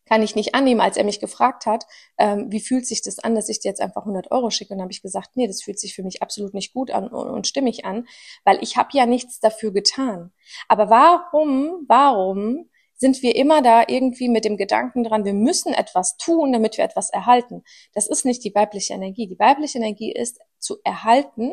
kann 0.07 0.23
ich 0.23 0.37
nicht 0.37 0.55
annehmen, 0.55 0.81
als 0.81 0.97
er 0.97 1.05
mich 1.05 1.21
gefragt 1.21 1.67
hat, 1.67 1.87
ähm, 2.19 2.51
wie 2.51 2.61
fühlt 2.61 2.87
sich 2.87 3.03
das 3.03 3.19
an, 3.19 3.35
dass 3.35 3.49
ich 3.49 3.61
dir 3.61 3.69
jetzt 3.69 3.81
einfach 3.81 4.03
100 4.03 4.31
Euro 4.31 4.51
schicke. 4.51 4.75
Und 4.75 4.81
habe 4.81 4.93
ich 4.93 5.03
gesagt, 5.03 5.31
nee, 5.35 5.47
das 5.47 5.63
fühlt 5.63 5.79
sich 5.79 5.95
für 5.95 6.03
mich 6.03 6.23
absolut 6.23 6.55
nicht 6.55 6.73
gut 6.73 6.91
an 6.91 7.09
und, 7.09 7.29
und 7.29 7.47
stimmig 7.47 7.85
an, 7.85 8.07
weil 8.45 8.59
ich 8.63 8.77
habe 8.77 8.91
ja 8.93 9.07
nichts 9.07 9.41
dafür 9.41 9.73
getan. 9.73 10.33
Aber 10.69 10.91
warum, 10.91 11.85
warum 11.89 12.69
sind 12.97 13.23
wir 13.23 13.35
immer 13.37 13.61
da 13.61 13.85
irgendwie 13.87 14.29
mit 14.29 14.45
dem 14.45 14.57
Gedanken 14.57 15.05
dran, 15.05 15.25
wir 15.25 15.35
müssen 15.35 15.75
etwas 15.75 16.17
tun, 16.17 16.53
damit 16.53 16.79
wir 16.79 16.85
etwas 16.85 17.11
erhalten. 17.11 17.65
Das 17.93 18.07
ist 18.07 18.25
nicht 18.25 18.45
die 18.45 18.55
weibliche 18.55 18.95
Energie. 18.95 19.27
Die 19.27 19.39
weibliche 19.39 19.79
Energie 19.79 20.13
ist 20.13 20.39
zu 20.59 20.77
erhalten, 20.85 21.53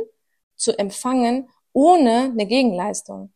zu 0.56 0.78
empfangen, 0.78 1.50
ohne 1.74 2.32
eine 2.32 2.46
Gegenleistung. 2.46 3.34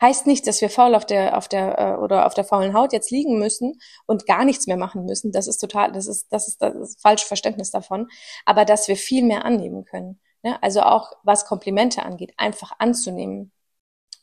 Heißt 0.00 0.26
nicht, 0.26 0.46
dass 0.46 0.60
wir 0.60 0.70
faul 0.70 0.94
auf 0.94 1.06
der, 1.06 1.36
auf 1.36 1.48
der 1.48 1.78
äh, 1.78 1.96
oder 1.96 2.26
auf 2.26 2.34
der 2.34 2.44
faulen 2.44 2.74
Haut 2.74 2.92
jetzt 2.92 3.10
liegen 3.10 3.38
müssen 3.38 3.80
und 4.06 4.26
gar 4.26 4.44
nichts 4.44 4.66
mehr 4.66 4.76
machen 4.76 5.04
müssen. 5.04 5.32
Das 5.32 5.48
ist 5.48 5.58
total, 5.58 5.92
das 5.92 6.06
ist, 6.06 6.32
das 6.32 6.48
ist 6.48 6.62
das 6.62 6.74
ist 6.74 7.00
falsche 7.00 7.26
Verständnis 7.26 7.70
davon. 7.70 8.08
Aber 8.44 8.64
dass 8.64 8.88
wir 8.88 8.96
viel 8.96 9.24
mehr 9.24 9.44
annehmen 9.44 9.84
können. 9.84 10.20
Ne? 10.42 10.62
Also 10.62 10.82
auch 10.82 11.12
was 11.24 11.46
Komplimente 11.46 12.02
angeht, 12.04 12.32
einfach 12.36 12.72
anzunehmen. 12.78 13.52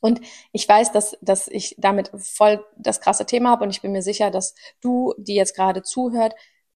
Und 0.02 0.22
ich 0.52 0.68
weiß, 0.70 0.92
dass, 0.92 1.18
dass 1.22 1.48
ich 1.48 1.76
damit 1.78 2.12
voll 2.16 2.64
das 2.78 3.02
krasse 3.02 3.26
Thema 3.26 3.50
habe 3.50 3.64
und 3.64 3.72
ich 3.72 3.82
bin 3.82 3.92
mir 3.92 4.04
sicher, 4.04 4.30
dass 4.30 4.54
du, 4.82 5.14
die 5.18 5.36
jetzt 5.36 5.56
gerade 5.56 5.82
zuhört, 5.82 6.36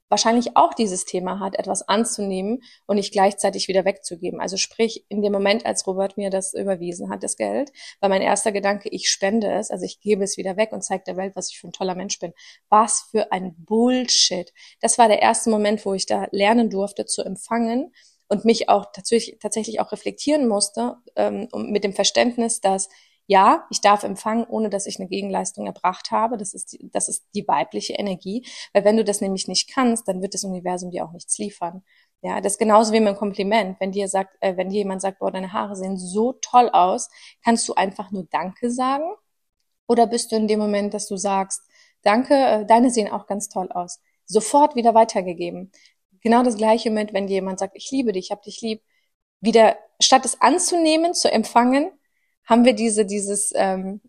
wahrscheinlich 0.10 0.58
auch 0.58 0.74
dieses 0.74 1.06
Thema 1.06 1.40
hat, 1.40 1.58
etwas 1.58 1.88
anzunehmen 1.88 2.62
und 2.86 2.98
nicht 2.98 3.14
gleichzeitig 3.14 3.68
wieder 3.68 3.86
wegzugeben. 3.86 4.42
Also 4.42 4.58
sprich, 4.58 5.06
in 5.08 5.22
dem 5.22 5.32
Moment, 5.32 5.66
als 5.66 5.88
Robert 5.88 6.18
mir 6.18 6.30
das 6.30 6.54
überwiesen 6.54 7.10
hat, 7.10 7.24
das 7.24 7.38
Geld, 7.38 7.72
war 8.00 8.10
mein 8.10 8.22
erster 8.22 8.52
Gedanke, 8.52 8.90
ich 8.90 9.10
spende 9.10 9.52
es, 9.52 9.72
also 9.72 9.86
ich 9.86 10.02
gebe 10.02 10.24
es 10.24 10.38
wieder 10.38 10.58
weg 10.58 10.72
und 10.72 10.84
zeige 10.84 11.04
der 11.06 11.18
Welt, 11.18 11.36
was 11.36 11.52
ich 11.52 11.60
für 11.60 11.68
ein 11.68 11.74
toller 11.74 11.96
Mensch 11.96 12.20
bin. 12.20 12.34
Was 12.70 13.08
für 13.12 13.32
ein 13.32 13.56
Bullshit. 13.58 14.52
Das 14.82 14.98
war 14.98 15.08
der 15.08 15.22
erste 15.22 15.50
Moment, 15.50 15.86
wo 15.86 15.94
ich 15.94 16.06
da 16.06 16.28
lernen 16.32 16.70
durfte 16.70 17.06
zu 17.06 17.24
empfangen 17.24 17.94
und 18.28 18.46
mich 18.46 18.70
auch 18.70 18.86
tatsächlich, 18.94 19.80
auch 19.80 19.92
reflektieren 19.92 20.48
musste, 20.48 20.98
ähm, 21.16 21.48
mit 21.54 21.84
dem 21.84 21.94
Verständnis, 21.94 22.62
dass 22.62 22.90
ja, 23.30 23.68
ich 23.70 23.80
darf 23.80 24.04
empfangen, 24.04 24.44
ohne 24.46 24.72
dass 24.72 24.88
ich 24.88 25.00
eine 25.00 25.08
Gegenleistung 25.08 25.68
erbracht 25.68 26.10
habe. 26.10 26.36
Das 26.36 26.56
ist, 26.56 26.74
die, 26.74 26.90
das 26.92 27.08
ist 27.10 27.28
die 27.36 27.48
weibliche 27.48 27.94
Energie. 27.94 28.44
Weil 28.74 28.86
wenn 28.86 28.98
du 28.98 29.04
das 29.04 29.22
nämlich 29.22 29.48
nicht 29.48 29.72
kannst, 29.72 30.08
dann 30.08 30.24
wird 30.24 30.34
das 30.34 30.44
Universum 30.44 30.90
dir 30.90 31.06
auch 31.06 31.12
nichts 31.12 31.38
liefern. 31.38 31.84
Ja, 32.22 32.42
das 32.42 32.54
ist 32.54 32.60
genauso 32.60 32.92
wie 32.92 33.00
mit 33.00 33.10
einem 33.10 33.18
Kompliment. 33.18 33.80
Wenn 33.80 33.92
dir 33.92 34.08
sagt, 34.08 34.36
äh, 34.42 34.58
wenn 34.58 34.70
dir 34.70 34.78
jemand 34.78 35.04
sagt, 35.04 35.20
boah, 35.20 35.30
deine 35.32 35.54
Haare 35.54 35.76
sehen 35.76 35.96
so 35.96 36.34
toll 36.42 36.70
aus, 36.74 37.10
kannst 37.44 37.70
du 37.70 37.76
einfach 37.76 38.10
nur 38.10 38.26
Danke 38.32 38.72
sagen? 38.72 39.06
Oder 39.88 40.08
bist 40.08 40.32
du 40.32 40.36
in 40.36 40.48
dem 40.48 40.60
Moment, 40.60 40.96
dass 40.96 41.08
du 41.08 41.16
sagst, 41.16 41.62
Danke, 42.02 42.34
äh, 42.34 42.66
deine 42.66 42.90
sehen 42.90 43.12
auch 43.12 43.28
ganz 43.28 43.50
toll 43.50 43.72
aus. 43.72 44.00
Sofort 44.26 44.76
wieder 44.76 44.94
weitergegeben. 44.96 45.72
Genau 46.22 46.44
das 46.44 46.58
gleiche 46.58 46.90
mit, 46.90 47.14
wenn 47.14 47.28
dir 47.28 47.36
jemand 47.36 47.60
sagt, 47.60 47.76
ich 47.76 47.92
liebe 47.92 48.12
dich, 48.12 48.26
ich 48.28 48.32
hab 48.32 48.42
dich 48.44 48.62
lieb, 48.62 48.82
wieder 49.42 49.78
statt 50.02 50.26
es 50.26 50.42
anzunehmen, 50.42 51.14
zu 51.14 51.32
empfangen, 51.32 51.92
haben 52.50 52.66
wir 52.66 52.74
diese, 52.74 53.06
dieses, 53.06 53.54
ähm, 53.56 54.02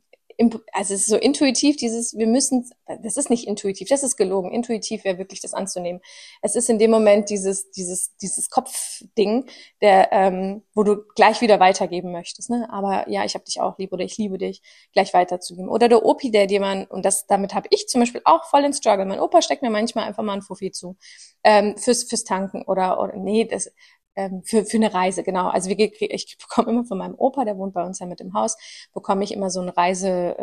also 0.73 0.94
es 0.94 1.02
ist 1.02 1.09
so 1.09 1.16
intuitiv, 1.16 1.76
dieses, 1.76 2.16
wir 2.16 2.26
müssen, 2.26 2.70
das 3.02 3.18
ist 3.18 3.28
nicht 3.28 3.47
intuitiv, 3.47 3.88
das 3.88 4.02
ist 4.02 4.16
gelogen. 4.16 4.50
Intuitiv 4.50 5.04
wäre 5.04 5.18
wirklich 5.18 5.40
das 5.40 5.52
anzunehmen. 5.52 6.00
Es 6.40 6.56
ist 6.56 6.70
in 6.70 6.78
dem 6.78 6.90
Moment 6.90 7.28
dieses, 7.28 7.70
dieses, 7.73 8.16
dieses 8.16 8.49
Kopfding, 8.49 9.50
der, 9.82 10.09
ähm, 10.12 10.62
wo 10.75 10.82
du 10.82 11.02
gleich 11.14 11.42
wieder 11.42 11.61
weitergeben 11.61 12.12
möchtest. 12.12 12.49
Ne? 12.49 12.66
Aber 12.73 13.06
ja, 13.11 13.26
ich 13.26 13.35
habe 13.35 13.44
dich 13.44 13.61
auch 13.61 13.76
lieb 13.76 13.92
oder 13.92 14.04
ich 14.04 14.16
liebe 14.16 14.38
dich, 14.38 14.62
gleich 14.94 15.12
weiterzugeben. 15.12 15.68
Oder 15.68 15.90
der 15.90 16.06
Opi, 16.06 16.30
der 16.30 16.47
dir 16.47 16.61
man, 16.61 16.87
und 16.87 17.04
das, 17.04 17.26
damit 17.26 17.54
habe 17.54 17.68
ich 17.70 17.88
zum 17.88 18.00
Beispiel 18.00 18.23
auch 18.25 18.44
voll 18.44 18.64
in 18.64 18.73
Struggle. 18.73 19.04
Mein 19.04 19.20
Opa 19.20 19.42
steckt 19.42 19.61
mir 19.61 19.70
manchmal 19.70 20.06
einfach 20.06 20.23
mal 20.23 20.32
ein 20.32 20.42
Fuffi 20.42 20.73
zu. 20.73 20.97
Ähm, 21.44 21.76
fürs, 21.76 22.04
fürs 22.04 22.25
Tanken 22.25 22.62
oder, 22.62 23.00
oder 23.00 23.16
nee, 23.16 23.44
das, 23.44 23.70
ähm, 24.17 24.43
für, 24.45 24.64
für 24.64 24.76
eine 24.76 24.93
Reise, 24.93 25.23
genau. 25.23 25.49
Also 25.49 25.71
wie, 25.71 25.85
ich 25.85 26.38
bekomme 26.38 26.71
immer 26.71 26.85
von 26.85 26.99
meinem 26.99 27.14
Opa, 27.14 27.45
der 27.45 27.57
wohnt 27.59 27.75
bei 27.75 27.85
uns 27.85 27.99
ja 27.99 28.07
mit 28.07 28.21
im 28.21 28.35
Haus, 28.35 28.57
bekomme 28.93 29.25
ich 29.25 29.33
immer 29.33 29.50
so 29.50 29.61
ein 29.61 29.69
Reisegeld 29.69 30.35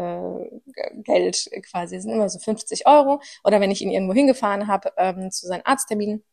äh, 1.52 1.62
quasi. 1.62 1.96
Das 1.96 2.04
sind 2.04 2.14
immer 2.14 2.30
so 2.30 2.40
50 2.40 2.88
Euro. 2.88 3.22
Oder 3.44 3.62
wenn 3.62 3.72
ich 3.72 3.82
ihn 3.82 3.92
irgendwo 3.92 4.14
hingefahren 4.14 4.68
habe 4.68 4.94
ähm, 4.98 5.32
zu 5.32 5.48
seinen 5.48 5.66
Arztterminen, 5.66 6.24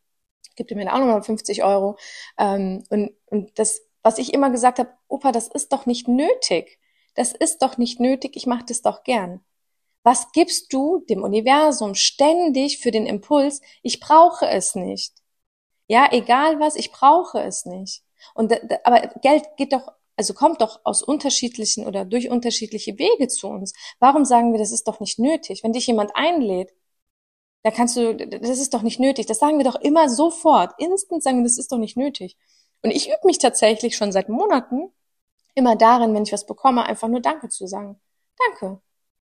gibt 0.57 0.71
er 0.71 0.77
mir 0.77 0.93
auch 0.93 0.99
nochmal 0.99 1.23
50 1.23 1.65
Euro. 1.65 1.97
Ähm, 2.39 2.85
und, 2.91 3.13
und 3.27 3.59
das, 3.59 3.83
was 4.03 4.19
ich 4.19 4.35
immer 4.35 4.51
gesagt 4.51 4.79
habe, 4.79 4.91
Opa, 5.09 5.33
das 5.33 5.49
ist 5.49 5.73
doch 5.73 5.87
nicht 5.87 6.09
nötig. 6.09 6.79
Das 7.15 7.33
ist 7.33 7.63
doch 7.63 7.79
nicht 7.79 8.01
nötig, 8.01 8.37
ich 8.37 8.47
mache 8.47 8.65
das 8.67 8.83
doch 8.83 9.05
gern. 9.05 9.41
Was 10.03 10.33
gibst 10.33 10.73
du 10.73 11.05
dem 11.09 11.23
Universum 11.23 11.95
ständig 11.95 12.79
für 12.79 12.91
den 12.91 13.07
Impuls, 13.07 13.63
ich 13.83 14.01
brauche 14.01 14.47
es 14.47 14.75
nicht? 14.75 15.15
Ja, 15.89 16.09
egal 16.13 16.61
was, 16.61 16.77
ich 16.77 16.93
brauche 16.93 17.41
es 17.41 17.67
nicht. 17.67 18.03
Und 18.35 18.53
aber 18.85 19.09
Geld 19.23 19.45
geht 19.57 19.73
doch, 19.73 19.93
also 20.17 20.33
kommt 20.35 20.61
doch 20.61 20.81
aus 20.85 21.03
unterschiedlichen 21.03 21.87
oder 21.87 22.05
durch 22.05 22.31
unterschiedliche 22.31 22.99
Wege 22.99 23.29
zu 23.29 23.49
uns. 23.49 23.75
Warum 23.99 24.25
sagen 24.25 24.53
wir, 24.53 24.59
das 24.59 24.73
ist 24.73 24.89
doch 24.89 25.01
nicht 25.01 25.19
nötig? 25.19 25.63
Wenn 25.63 25.73
dich 25.73 25.87
jemand 25.87 26.13
einlädt, 26.15 26.73
da 27.65 27.71
kannst 27.71 27.97
du, 27.97 28.15
das 28.15 28.59
ist 28.59 28.75
doch 28.75 28.83
nicht 28.83 29.01
nötig. 29.01 29.27
Das 29.27 29.39
sagen 29.39 29.59
wir 29.59 29.65
doch 29.65 29.81
immer 29.81 30.09
sofort. 30.09 30.75
Instant 30.79 31.23
sagen 31.23 31.39
wir, 31.39 31.45
das 31.45 31.59
ist 31.59 31.73
doch 31.73 31.79
nicht 31.79 31.97
nötig. 31.97 32.37
Und 32.83 32.91
ich 32.91 33.09
übe 33.09 33.21
mich 33.25 33.39
tatsächlich 33.39 33.97
schon 33.97 34.13
seit 34.13 34.29
Monaten 34.29 34.93
immer 35.55 35.77
darin, 35.77 36.15
wenn 36.15 36.25
ich 36.25 36.33
was 36.33 36.47
bekomme, 36.47 36.85
einfach 36.85 37.09
nur 37.09 37.21
Danke 37.21 37.49
zu 37.49 37.67
sagen. 37.67 37.99
Danke. 38.49 38.81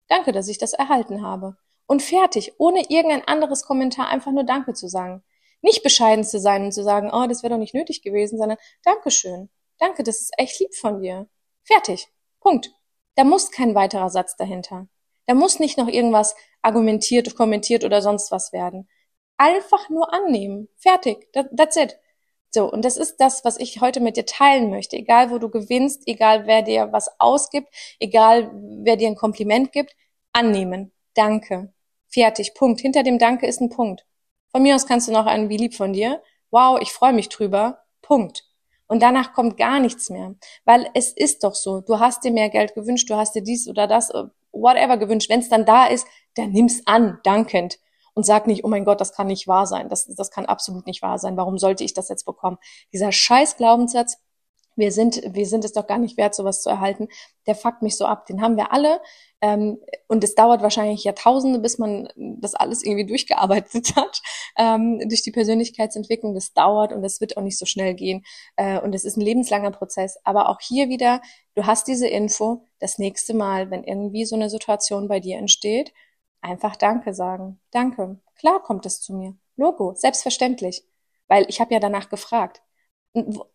Danke, 0.08 0.32
dass 0.32 0.48
ich 0.48 0.58
das 0.58 0.72
erhalten 0.72 1.22
habe. 1.22 1.56
Und 1.86 2.02
fertig, 2.02 2.54
ohne 2.58 2.88
irgendein 2.88 3.26
anderes 3.26 3.64
Kommentar, 3.64 4.08
einfach 4.08 4.32
nur 4.32 4.44
Danke 4.44 4.74
zu 4.74 4.88
sagen. 4.88 5.22
Nicht 5.62 5.82
bescheiden 5.82 6.24
zu 6.24 6.40
sein 6.40 6.64
und 6.64 6.72
zu 6.72 6.82
sagen, 6.82 7.10
oh, 7.12 7.26
das 7.26 7.42
wäre 7.42 7.52
doch 7.52 7.58
nicht 7.58 7.74
nötig 7.74 8.02
gewesen, 8.02 8.38
sondern 8.38 8.58
Dankeschön. 8.84 9.50
Danke, 9.78 10.02
das 10.02 10.20
ist 10.20 10.32
echt 10.38 10.60
lieb 10.60 10.74
von 10.74 11.00
dir. 11.00 11.28
Fertig. 11.64 12.08
Punkt. 12.40 12.72
Da 13.16 13.24
muss 13.24 13.50
kein 13.50 13.74
weiterer 13.74 14.10
Satz 14.10 14.36
dahinter. 14.36 14.88
Da 15.26 15.34
muss 15.34 15.58
nicht 15.58 15.78
noch 15.78 15.88
irgendwas 15.88 16.34
argumentiert, 16.62 17.34
kommentiert 17.36 17.84
oder 17.84 18.02
sonst 18.02 18.30
was 18.30 18.52
werden. 18.52 18.88
Einfach 19.36 19.88
nur 19.88 20.12
annehmen. 20.12 20.68
Fertig. 20.76 21.30
That's 21.32 21.76
it. 21.76 21.98
So, 22.50 22.70
und 22.70 22.84
das 22.84 22.96
ist 22.96 23.18
das, 23.18 23.44
was 23.44 23.58
ich 23.58 23.80
heute 23.80 24.00
mit 24.00 24.16
dir 24.16 24.26
teilen 24.26 24.70
möchte. 24.70 24.96
Egal, 24.96 25.30
wo 25.30 25.38
du 25.38 25.48
gewinnst, 25.50 26.02
egal, 26.06 26.46
wer 26.46 26.62
dir 26.62 26.92
was 26.92 27.10
ausgibt, 27.20 27.68
egal, 28.00 28.50
wer 28.82 28.96
dir 28.96 29.08
ein 29.08 29.14
Kompliment 29.14 29.72
gibt, 29.72 29.94
annehmen. 30.32 30.92
Danke. 31.14 31.72
Fertig. 32.08 32.54
Punkt. 32.54 32.80
Hinter 32.80 33.02
dem 33.02 33.18
Danke 33.18 33.46
ist 33.46 33.60
ein 33.60 33.70
Punkt. 33.70 34.04
Von 34.52 34.62
mir 34.62 34.74
aus 34.74 34.86
kannst 34.86 35.08
du 35.08 35.12
noch 35.12 35.26
einen 35.26 35.48
wie 35.48 35.56
lieb 35.56 35.74
von 35.74 35.92
dir. 35.92 36.22
Wow, 36.50 36.78
ich 36.80 36.92
freue 36.92 37.12
mich 37.12 37.28
drüber. 37.28 37.82
Punkt. 38.02 38.44
Und 38.86 39.02
danach 39.02 39.32
kommt 39.32 39.56
gar 39.56 39.78
nichts 39.78 40.10
mehr. 40.10 40.34
Weil 40.64 40.90
es 40.94 41.12
ist 41.12 41.44
doch 41.44 41.54
so, 41.54 41.80
du 41.80 42.00
hast 42.00 42.24
dir 42.24 42.32
mehr 42.32 42.50
Geld 42.50 42.74
gewünscht, 42.74 43.08
du 43.08 43.14
hast 43.14 43.34
dir 43.34 43.42
dies 43.42 43.68
oder 43.68 43.86
das, 43.86 44.10
äh, 44.10 44.24
whatever 44.52 44.96
gewünscht. 44.96 45.30
Wenn 45.30 45.40
es 45.40 45.48
dann 45.48 45.64
da 45.64 45.86
ist, 45.86 46.06
dann 46.34 46.50
nimm's 46.50 46.82
an, 46.86 47.18
dankend. 47.22 47.78
und 48.14 48.24
sag 48.26 48.46
nicht, 48.48 48.64
oh 48.64 48.68
mein 48.68 48.84
Gott, 48.84 49.00
das 49.00 49.12
kann 49.14 49.28
nicht 49.28 49.46
wahr 49.46 49.66
sein. 49.66 49.88
Das, 49.88 50.06
das 50.06 50.30
kann 50.30 50.46
absolut 50.46 50.86
nicht 50.86 51.02
wahr 51.02 51.18
sein. 51.18 51.36
Warum 51.36 51.58
sollte 51.58 51.84
ich 51.84 51.94
das 51.94 52.08
jetzt 52.08 52.24
bekommen? 52.24 52.58
Dieser 52.92 53.12
scheiß 53.12 53.56
Glaubenssatz, 53.56 54.18
wir 54.76 54.92
sind, 54.92 55.22
wir 55.34 55.46
sind 55.46 55.64
es 55.64 55.72
doch 55.72 55.86
gar 55.86 55.98
nicht 55.98 56.16
wert, 56.16 56.34
sowas 56.34 56.62
zu 56.62 56.70
erhalten, 56.70 57.08
der 57.46 57.54
fuckt 57.54 57.82
mich 57.82 57.96
so 57.96 58.06
ab. 58.06 58.26
Den 58.26 58.42
haben 58.42 58.56
wir 58.56 58.72
alle. 58.72 59.00
Ähm, 59.42 59.78
und 60.06 60.22
es 60.22 60.34
dauert 60.34 60.62
wahrscheinlich 60.62 61.04
Jahrtausende, 61.04 61.58
bis 61.58 61.78
man 61.78 62.08
das 62.16 62.54
alles 62.54 62.82
irgendwie 62.84 63.06
durchgearbeitet 63.06 63.92
hat, 63.96 64.20
ähm, 64.56 64.98
durch 65.08 65.22
die 65.22 65.30
Persönlichkeitsentwicklung. 65.30 66.34
Das 66.34 66.52
dauert 66.52 66.92
und 66.92 67.02
das 67.02 67.20
wird 67.20 67.36
auch 67.36 67.42
nicht 67.42 67.58
so 67.58 67.66
schnell 67.66 67.94
gehen. 67.94 68.24
Äh, 68.56 68.80
und 68.80 68.94
es 68.94 69.04
ist 69.04 69.16
ein 69.16 69.22
lebenslanger 69.22 69.70
Prozess. 69.70 70.18
Aber 70.24 70.48
auch 70.48 70.60
hier 70.60 70.88
wieder, 70.88 71.20
du 71.54 71.66
hast 71.66 71.88
diese 71.88 72.08
Info. 72.08 72.64
Das 72.78 72.98
nächste 72.98 73.34
Mal, 73.34 73.70
wenn 73.70 73.84
irgendwie 73.84 74.24
so 74.24 74.36
eine 74.36 74.50
Situation 74.50 75.08
bei 75.08 75.20
dir 75.20 75.38
entsteht, 75.38 75.92
einfach 76.40 76.76
Danke 76.76 77.14
sagen. 77.14 77.60
Danke. 77.70 78.20
Klar 78.36 78.62
kommt 78.62 78.86
es 78.86 79.00
zu 79.00 79.14
mir. 79.14 79.36
Logo, 79.56 79.94
selbstverständlich. 79.94 80.84
Weil 81.28 81.46
ich 81.48 81.60
habe 81.60 81.72
ja 81.74 81.80
danach 81.80 82.08
gefragt 82.08 82.62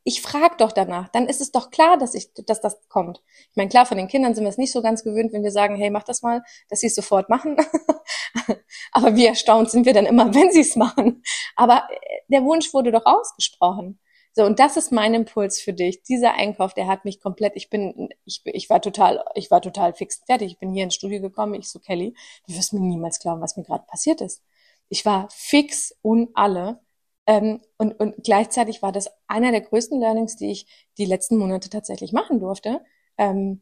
ich 0.04 0.22
frage 0.22 0.56
doch 0.58 0.74
danach, 0.74 1.08
dann 1.10 1.28
ist 1.28 1.40
es 1.40 1.52
doch 1.52 1.70
klar, 1.70 1.98
dass 1.98 2.14
ich, 2.14 2.34
dass 2.34 2.60
das 2.60 2.78
kommt. 2.90 3.22
Ich 3.52 3.56
meine, 3.56 3.70
klar, 3.70 3.86
von 3.86 3.98
den 3.98 4.10
Kindern 4.10 4.36
sind 4.36 4.44
wir 4.44 4.50
es 4.50 4.58
nicht 4.58 4.74
so 4.74 4.82
ganz 4.82 5.04
gewöhnt, 5.04 5.32
wenn 5.32 5.44
wir 5.44 5.52
sagen, 5.52 5.78
hey, 5.78 5.90
mach 5.90 6.04
das 6.04 6.22
mal, 6.22 6.44
dass 6.70 6.82
sie 6.82 6.88
es 6.88 6.96
sofort 6.96 7.30
machen. 7.30 7.56
Aber 8.92 9.16
wie 9.16 9.26
erstaunt 9.26 9.72
sind 9.72 9.86
wir 9.86 9.94
dann 9.94 10.06
immer, 10.06 10.34
wenn 10.34 10.52
sie 10.52 10.62
es 10.62 10.76
machen. 10.76 11.24
Aber 11.56 11.88
äh, 11.90 12.22
der 12.28 12.44
Wunsch 12.44 12.74
wurde 12.74 12.92
doch 12.92 13.06
ausgesprochen. 13.06 14.00
So, 14.34 14.44
und 14.44 14.60
das 14.60 14.76
ist 14.76 14.92
mein 14.92 15.14
Impuls 15.14 15.62
für 15.62 15.72
dich. 15.72 16.04
Dieser 16.04 16.34
Einkauf, 16.34 16.74
der 16.74 16.88
hat 16.88 17.06
mich 17.06 17.22
komplett, 17.22 17.54
ich 17.56 17.70
bin, 17.70 18.10
ich, 18.26 18.42
ich 18.44 18.70
war 18.70 18.82
total, 18.82 19.24
ich 19.36 19.50
war 19.50 19.62
total 19.62 19.94
fix 19.94 20.22
fertig. 20.26 20.52
Ich 20.52 20.60
bin 20.60 20.74
hier 20.74 20.84
ins 20.84 20.96
Studio 20.96 21.22
gekommen, 21.22 21.54
ich 21.54 21.70
so, 21.70 21.80
Kelly, 21.80 22.14
du 22.46 22.56
wirst 22.56 22.74
mir 22.74 22.82
niemals 22.82 23.20
glauben, 23.20 23.42
was 23.42 23.56
mir 23.56 23.64
gerade 23.64 23.86
passiert 23.88 24.20
ist. 24.20 24.44
Ich 24.90 25.06
war 25.06 25.30
fix 25.32 25.96
und 26.02 26.30
alle 26.34 26.82
ähm, 27.28 27.62
und, 27.78 28.00
und 28.00 28.24
gleichzeitig 28.24 28.82
war 28.82 28.92
das 28.92 29.10
einer 29.28 29.52
der 29.52 29.62
größten 29.62 30.00
Learnings, 30.00 30.36
die 30.36 30.52
ich 30.52 30.68
die 30.98 31.06
letzten 31.06 31.38
Monate 31.38 31.70
tatsächlich 31.70 32.14
machen 32.14 32.40
durfte. 32.40 32.82
Ähm, 33.18 33.62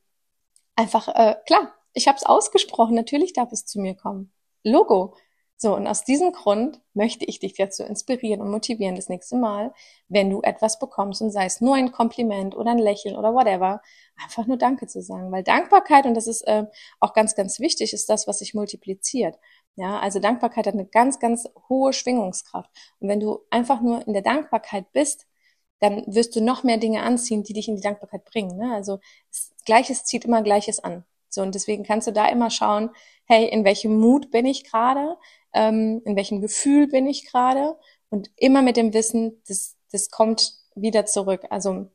einfach, 0.76 1.08
äh, 1.08 1.36
klar, 1.46 1.74
ich 1.94 2.08
habe 2.08 2.18
es 2.18 2.26
ausgesprochen, 2.26 2.96
natürlich 2.96 3.34
darf 3.34 3.52
es 3.52 3.66
zu 3.66 3.80
mir 3.80 3.96
kommen. 3.96 4.32
Logo. 4.64 5.16
So, 5.58 5.76
und 5.76 5.88
aus 5.88 6.04
diesem 6.04 6.34
Grund 6.34 6.82
möchte 6.94 7.24
ich 7.26 7.40
dich 7.40 7.54
dazu 7.54 7.84
inspirieren 7.84 8.42
und 8.42 8.52
motivieren, 8.52 8.96
das 8.96 9.08
nächste 9.08 9.38
Mal, 9.38 9.74
wenn 10.10 10.30
du 10.30 10.42
etwas 10.42 10.78
bekommst 10.78 11.22
und 11.22 11.32
sei 11.32 11.46
es 11.46 11.62
nur 11.62 11.76
ein 11.76 11.92
Kompliment 11.92 12.56
oder 12.56 12.72
ein 12.72 12.80
Lächeln 12.80 13.16
oder 13.16 13.34
whatever, 13.34 13.82
einfach 14.22 14.46
nur 14.46 14.58
Danke 14.58 14.88
zu 14.88 15.02
sagen. 15.02 15.32
Weil 15.32 15.44
Dankbarkeit, 15.44 16.06
und 16.06 16.16
das 16.16 16.28
ist 16.28 16.42
äh, 16.42 16.66
auch 17.00 17.14
ganz, 17.14 17.36
ganz 17.36 17.60
wichtig, 17.60 17.94
ist 17.94 18.10
das, 18.10 18.28
was 18.28 18.40
sich 18.40 18.54
multipliziert. 18.54 19.40
Ja, 19.76 20.00
also 20.00 20.20
Dankbarkeit 20.20 20.68
hat 20.68 20.74
eine 20.74 20.86
ganz, 20.86 21.20
ganz 21.20 21.48
hohe 21.70 21.94
Schwingungskraft. 21.94 22.70
Und 23.00 23.08
wenn 23.08 23.20
du 23.20 23.40
einfach 23.50 23.82
nur 23.82 24.06
in 24.06 24.14
der 24.14 24.22
Dankbarkeit 24.22 24.92
bist, 24.92 25.26
dann 25.80 26.04
wirst 26.08 26.36
du 26.36 26.42
noch 26.42 26.64
mehr 26.64 26.78
Dinge 26.78 27.04
anziehen, 27.04 27.44
die 27.44 27.54
dich 27.54 27.68
in 27.68 27.76
die 27.76 27.82
Dankbarkeit 27.82 28.24
bringen. 28.26 28.58
Ne? 28.58 28.74
Also 28.74 29.00
Gleiches 29.66 30.06
zieht 30.06 30.26
immer 30.26 30.42
Gleiches 30.42 30.80
an. 30.80 31.06
So, 31.30 31.42
und 31.42 31.56
deswegen 31.56 31.84
kannst 31.84 32.08
du 32.08 32.12
da 32.12 32.28
immer 32.28 32.52
schauen, 32.52 32.92
hey, 33.26 33.48
in 33.48 33.66
welchem 33.66 33.98
Mut 33.98 34.30
bin 34.30 34.46
ich 34.46 34.64
gerade, 34.64 35.18
ähm, 35.54 36.02
in 36.06 36.16
welchem 36.16 36.42
Gefühl 36.42 36.88
bin 36.88 37.08
ich 37.08 37.30
gerade 37.30 37.78
und 38.10 38.32
immer 38.36 38.62
mit 38.62 38.78
dem 38.78 38.94
Wissen, 38.94 39.42
das, 39.48 39.76
das 39.92 40.10
kommt 40.10 40.54
wieder 40.76 41.06
zurück. 41.06 41.42
Also 41.50 41.88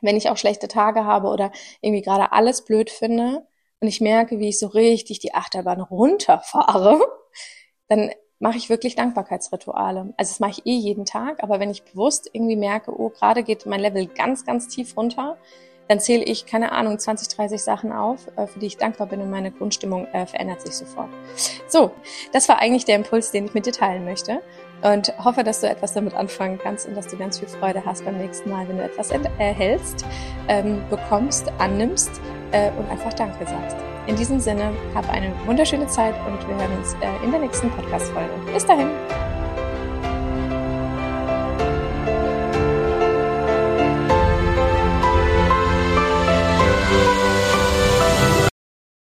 wenn 0.00 0.16
ich 0.16 0.28
auch 0.28 0.36
schlechte 0.36 0.68
Tage 0.68 1.04
habe 1.04 1.28
oder 1.28 1.52
irgendwie 1.80 2.02
gerade 2.02 2.32
alles 2.32 2.64
blöd 2.64 2.90
finde, 2.90 3.46
und 3.80 3.88
ich 3.88 4.00
merke, 4.00 4.38
wie 4.38 4.48
ich 4.48 4.58
so 4.58 4.68
richtig 4.68 5.18
die 5.18 5.34
Achterbahn 5.34 5.80
runterfahre, 5.80 7.00
dann 7.88 8.10
mache 8.38 8.56
ich 8.56 8.68
wirklich 8.68 8.96
Dankbarkeitsrituale. 8.96 10.14
Also 10.16 10.30
das 10.30 10.40
mache 10.40 10.52
ich 10.52 10.66
eh 10.66 10.76
jeden 10.76 11.04
Tag, 11.04 11.42
aber 11.42 11.60
wenn 11.60 11.70
ich 11.70 11.84
bewusst 11.84 12.28
irgendwie 12.32 12.56
merke, 12.56 12.98
oh, 12.98 13.10
gerade 13.10 13.42
geht 13.42 13.66
mein 13.66 13.80
Level 13.80 14.06
ganz, 14.06 14.44
ganz 14.44 14.68
tief 14.68 14.96
runter, 14.96 15.38
dann 15.88 16.00
zähle 16.00 16.24
ich, 16.24 16.46
keine 16.46 16.72
Ahnung, 16.72 16.98
20, 16.98 17.28
30 17.28 17.62
Sachen 17.62 17.92
auf, 17.92 18.26
äh, 18.36 18.46
für 18.46 18.58
die 18.58 18.66
ich 18.66 18.76
dankbar 18.76 19.06
bin 19.06 19.20
und 19.20 19.30
meine 19.30 19.50
Grundstimmung 19.50 20.06
äh, 20.12 20.26
verändert 20.26 20.60
sich 20.62 20.74
sofort. 20.74 21.08
So, 21.68 21.92
das 22.32 22.48
war 22.48 22.58
eigentlich 22.58 22.84
der 22.84 22.96
Impuls, 22.96 23.30
den 23.30 23.46
ich 23.46 23.54
mit 23.54 23.66
dir 23.66 23.72
teilen 23.72 24.04
möchte 24.04 24.42
und 24.82 25.12
hoffe, 25.24 25.44
dass 25.44 25.60
du 25.60 25.68
etwas 25.68 25.94
damit 25.94 26.14
anfangen 26.14 26.58
kannst 26.62 26.86
und 26.86 26.96
dass 26.96 27.06
du 27.06 27.16
ganz 27.16 27.38
viel 27.38 27.48
Freude 27.48 27.84
hast 27.84 28.04
beim 28.04 28.18
nächsten 28.18 28.50
Mal, 28.50 28.68
wenn 28.68 28.78
du 28.78 28.84
etwas 28.84 29.10
erhältst, 29.10 30.04
ähm, 30.48 30.82
bekommst, 30.90 31.50
annimmst 31.58 32.10
äh, 32.52 32.70
und 32.72 32.88
einfach 32.90 33.12
Danke 33.14 33.46
sagst. 33.46 33.76
In 34.06 34.16
diesem 34.16 34.38
Sinne, 34.38 34.72
hab 34.94 35.08
eine 35.10 35.32
wunderschöne 35.46 35.86
Zeit 35.88 36.14
und 36.26 36.48
wir 36.48 36.54
hören 36.56 36.78
uns 36.78 36.94
in 37.24 37.30
der 37.32 37.40
nächsten 37.40 37.70
Podcast-Folge. 37.70 38.30
Bis 38.52 38.64
dahin! 38.64 39.35